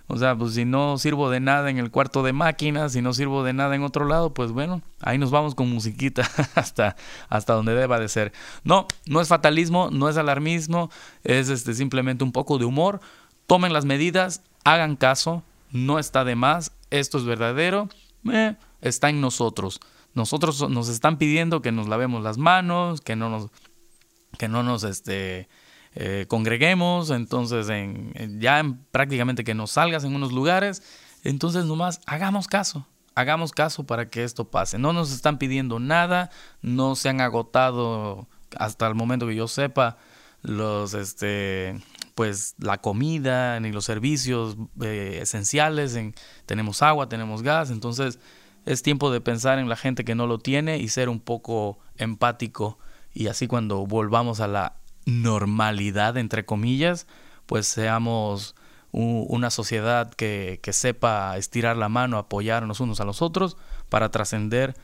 O 0.07 0.15
sea, 0.17 0.37
pues 0.37 0.53
si 0.53 0.63
no 0.63 0.97
sirvo 0.97 1.29
de 1.29 1.41
nada 1.41 1.69
en 1.69 1.77
el 1.77 1.91
cuarto 1.91 2.23
de 2.23 2.31
máquinas, 2.31 2.93
si 2.93 3.01
no 3.01 3.13
sirvo 3.13 3.43
de 3.43 3.51
nada 3.51 3.75
en 3.75 3.83
otro 3.83 4.05
lado, 4.05 4.33
pues 4.33 4.51
bueno, 4.51 4.81
ahí 5.01 5.17
nos 5.17 5.31
vamos 5.31 5.53
con 5.53 5.69
musiquita 5.69 6.29
hasta, 6.55 6.95
hasta 7.27 7.53
donde 7.53 7.73
deba 7.73 7.99
de 7.99 8.07
ser. 8.07 8.31
No, 8.63 8.87
no 9.05 9.19
es 9.19 9.27
fatalismo, 9.27 9.89
no 9.91 10.07
es 10.07 10.15
alarmismo, 10.15 10.89
es 11.23 11.49
este, 11.49 11.73
simplemente 11.73 12.23
un 12.23 12.31
poco 12.31 12.57
de 12.57 12.65
humor. 12.65 13.01
Tomen 13.47 13.73
las 13.73 13.83
medidas, 13.83 14.41
hagan 14.63 14.95
caso, 14.95 15.43
no 15.71 15.99
está 15.99 16.23
de 16.23 16.35
más, 16.35 16.71
esto 16.89 17.17
es 17.17 17.25
verdadero. 17.25 17.89
Eh, 18.31 18.55
está 18.81 19.09
en 19.09 19.19
nosotros. 19.19 19.79
Nosotros 20.13 20.69
nos 20.69 20.89
están 20.89 21.17
pidiendo 21.17 21.61
que 21.61 21.71
nos 21.71 21.87
lavemos 21.87 22.23
las 22.23 22.37
manos, 22.37 23.01
que 23.01 23.15
no 23.15 23.29
nos, 23.29 23.49
que 24.37 24.47
no 24.47 24.63
nos 24.63 24.83
este, 24.83 25.47
eh, 25.99 26.25
congreguemos, 26.27 27.09
entonces 27.09 27.69
en, 27.69 28.13
ya 28.39 28.63
prácticamente 28.91 29.43
que 29.43 29.55
nos 29.55 29.71
salgas 29.71 30.03
en 30.03 30.13
unos 30.13 30.31
lugares, 30.31 30.83
entonces 31.23 31.65
nomás 31.65 32.01
hagamos 32.05 32.47
caso, 32.47 32.85
hagamos 33.15 33.51
caso 33.51 33.83
para 33.83 34.07
que 34.07 34.23
esto 34.23 34.45
pase. 34.45 34.77
No 34.77 34.93
nos 34.93 35.11
están 35.11 35.39
pidiendo 35.39 35.79
nada, 35.79 36.29
no 36.61 36.95
se 36.95 37.09
han 37.09 37.19
agotado 37.19 38.27
hasta 38.55 38.85
el 38.85 38.93
momento 38.93 39.25
que 39.25 39.33
yo 39.33 39.47
sepa 39.47 39.97
los 40.43 40.93
este 40.93 41.75
pues 42.13 42.53
la 42.59 42.77
comida 42.77 43.59
ni 43.59 43.71
los 43.71 43.85
servicios 43.85 44.55
eh, 44.81 45.19
esenciales 45.23 45.95
en, 45.95 46.13
tenemos 46.45 46.83
agua 46.83 47.09
tenemos 47.09 47.41
gas 47.41 47.71
entonces 47.71 48.19
es 48.65 48.83
tiempo 48.83 49.11
de 49.11 49.19
pensar 49.19 49.57
en 49.59 49.67
la 49.67 49.75
gente 49.75 50.05
que 50.05 50.15
no 50.15 50.27
lo 50.27 50.37
tiene 50.37 50.77
y 50.77 50.87
ser 50.89 51.09
un 51.09 51.19
poco 51.19 51.79
empático 51.97 52.77
y 53.13 53.27
así 53.27 53.47
cuando 53.47 53.85
volvamos 53.87 54.39
a 54.39 54.47
la 54.47 54.76
normalidad, 55.07 56.17
entre 56.17 56.45
comillas, 56.45 57.07
pues 57.47 57.65
seamos 57.65 58.55
una 58.91 59.49
sociedad 59.49 60.13
que, 60.13 60.59
que 60.61 60.73
sepa 60.73 61.37
estirar 61.37 61.77
la 61.77 61.89
mano, 61.89 62.17
apoyarnos 62.17 62.79
unos 62.79 62.99
a 62.99 63.05
los 63.05 63.21
otros 63.21 63.57
para 63.89 64.11
trascender 64.11 64.75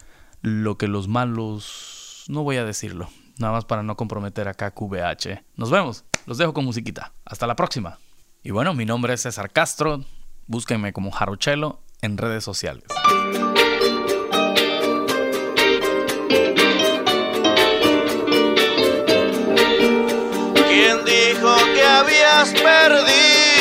lo 0.42 0.78
que 0.78 0.88
los 0.88 1.08
malos, 1.08 2.26
no 2.28 2.44
voy 2.44 2.58
a 2.58 2.66
decirlo, 2.66 3.10
nada 3.38 3.54
más 3.54 3.66
para 3.66 3.84
no 3.84 3.98
comprometer 3.98 4.48
acá 4.48 4.72
QVH. 4.72 5.44
Nos 5.56 5.72
vemos, 5.72 6.06
los 6.26 6.38
dejo 6.38 6.54
con 6.54 6.66
musiquita. 6.66 7.14
Hasta 7.26 7.48
la 7.48 7.56
próxima. 7.56 7.98
Y 8.44 8.52
bueno, 8.52 8.74
mi 8.74 8.86
nombre 8.86 9.14
es 9.14 9.22
César 9.22 9.52
Castro, 9.52 10.04
búsquenme 10.48 10.94
como 10.94 11.12
Jarochelo 11.12 11.82
en 12.02 12.18
redes 12.18 12.44
sociales. 12.44 12.84
Habías 22.04 22.52
perdido 22.52 23.53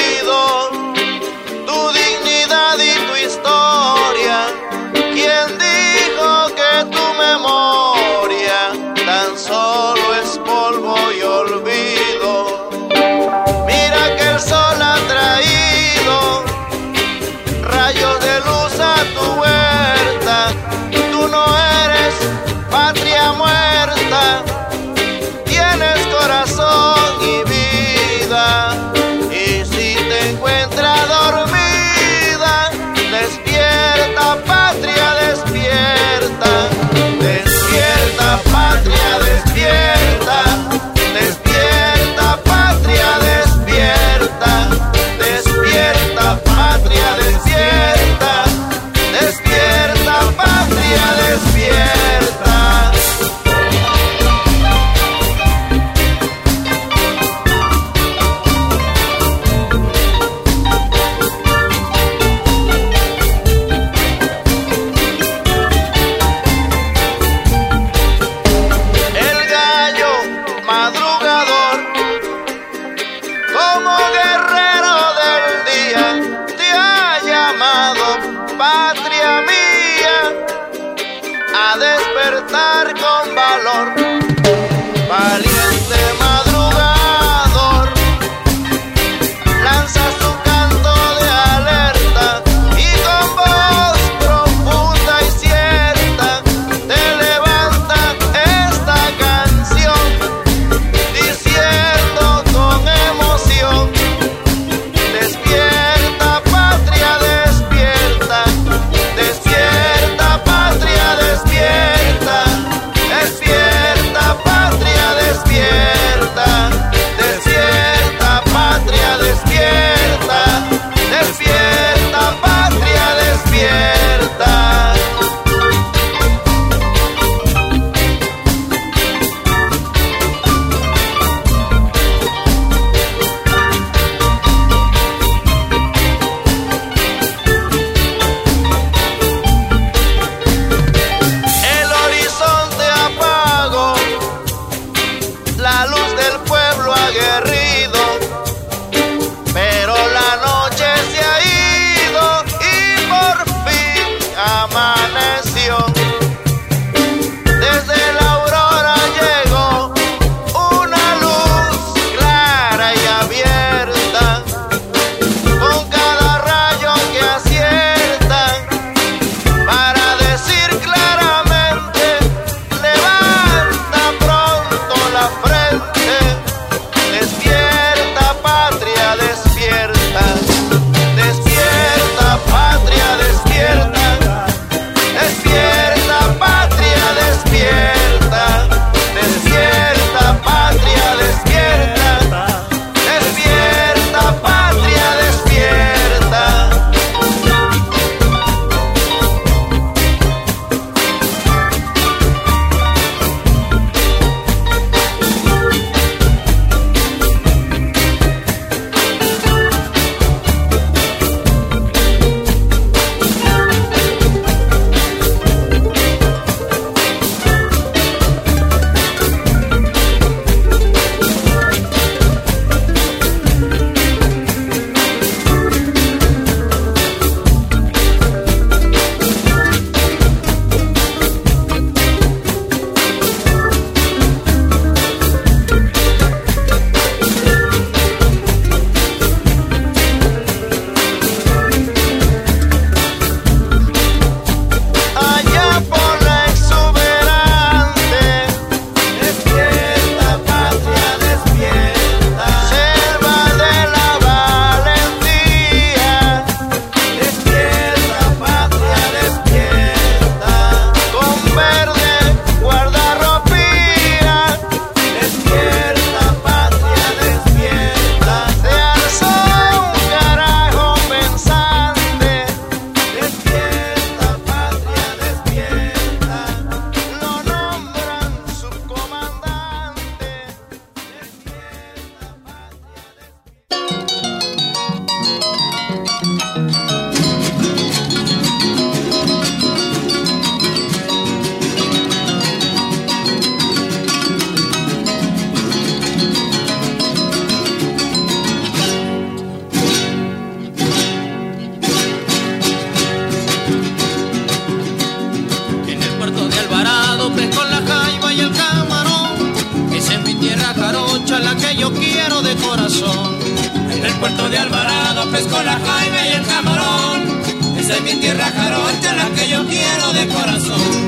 corazón. 320.68 321.01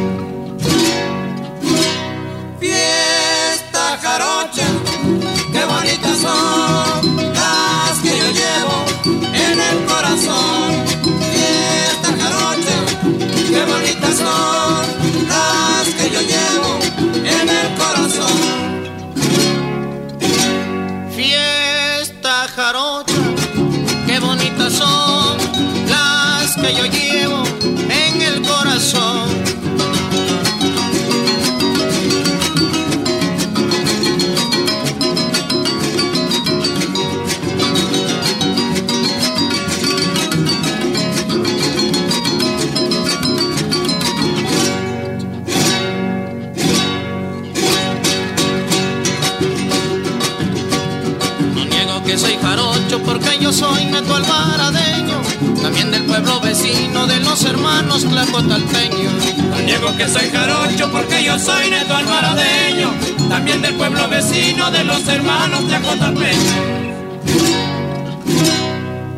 Neto 53.95 54.14
alvaradeño, 54.16 55.22
también 55.62 55.90
del 55.92 56.05
pueblo 56.05 56.40
vecino 56.40 57.07
de 57.07 57.20
los 57.20 57.45
hermanos 57.45 58.05
tlacotalpeños. 58.05 59.12
No 59.51 59.59
niego 59.61 59.97
que 59.97 60.09
soy 60.09 60.28
jarocho 60.30 60.90
porque 60.90 61.22
yo 61.22 61.38
soy 61.38 61.70
neto 61.70 61.95
alvaradeño, 61.95 62.92
también 63.28 63.62
del 63.62 63.74
pueblo 63.74 64.09
vecino 64.09 64.70
de 64.72 64.82
los 64.84 65.07
hermanos 65.07 65.68
de 65.68 65.76
Acotalpeño. 65.76 66.55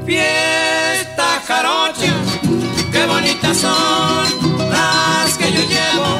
Fiesta 0.04 1.42
jarocha, 1.48 2.12
qué 2.92 3.06
bonitas 3.06 3.56
son 3.56 4.70
las 4.70 5.38
que 5.38 5.52
yo 5.52 5.62
llevo 5.74 6.10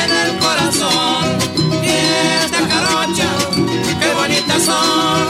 en 0.00 0.10
el 0.22 0.38
corazón. 0.38 1.24
Fiesta 1.80 2.58
jarocha, 2.70 3.28
qué 4.00 4.14
bonitas 4.14 4.62
son 4.62 5.25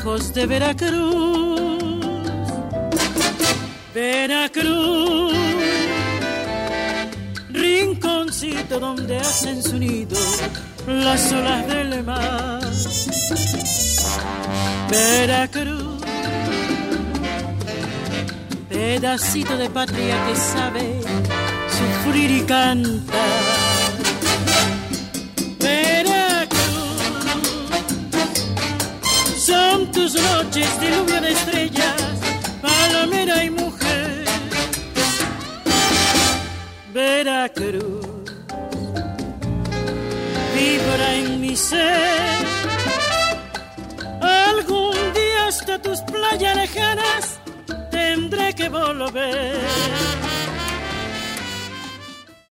lejos 0.00 0.32
de 0.32 0.46
Veracruz. 0.46 1.82
Veracruz, 3.94 5.34
rinconcito 7.50 8.80
donde 8.80 9.18
hacen 9.18 9.62
su 9.62 9.78
nido 9.78 10.16
las 10.86 11.32
olas 11.32 11.66
del 11.66 12.04
mar. 12.04 12.60
Veracruz, 14.90 16.02
pedacito 18.68 19.56
de 19.58 19.68
patria 19.68 20.16
que 20.26 20.36
sabe 20.36 21.00
sufrir 21.68 22.30
y 22.30 22.40
cantar. 22.44 23.39
Tus 29.92 30.14
noches 30.14 30.80
diluvio 30.80 31.20
de 31.20 31.32
estrellas, 31.32 32.02
palomera 32.62 33.44
y 33.44 33.50
mujer. 33.50 34.24
Veracruz, 36.92 38.06
vibra 40.54 41.14
en 41.14 41.40
mi 41.40 41.56
ser. 41.56 42.44
Algún 44.20 44.94
día 45.14 45.46
hasta 45.48 45.80
tus 45.80 46.00
playas 46.02 46.56
lejanas 46.56 47.40
tendré 47.90 48.54
que 48.54 48.68
volver. 48.68 50.09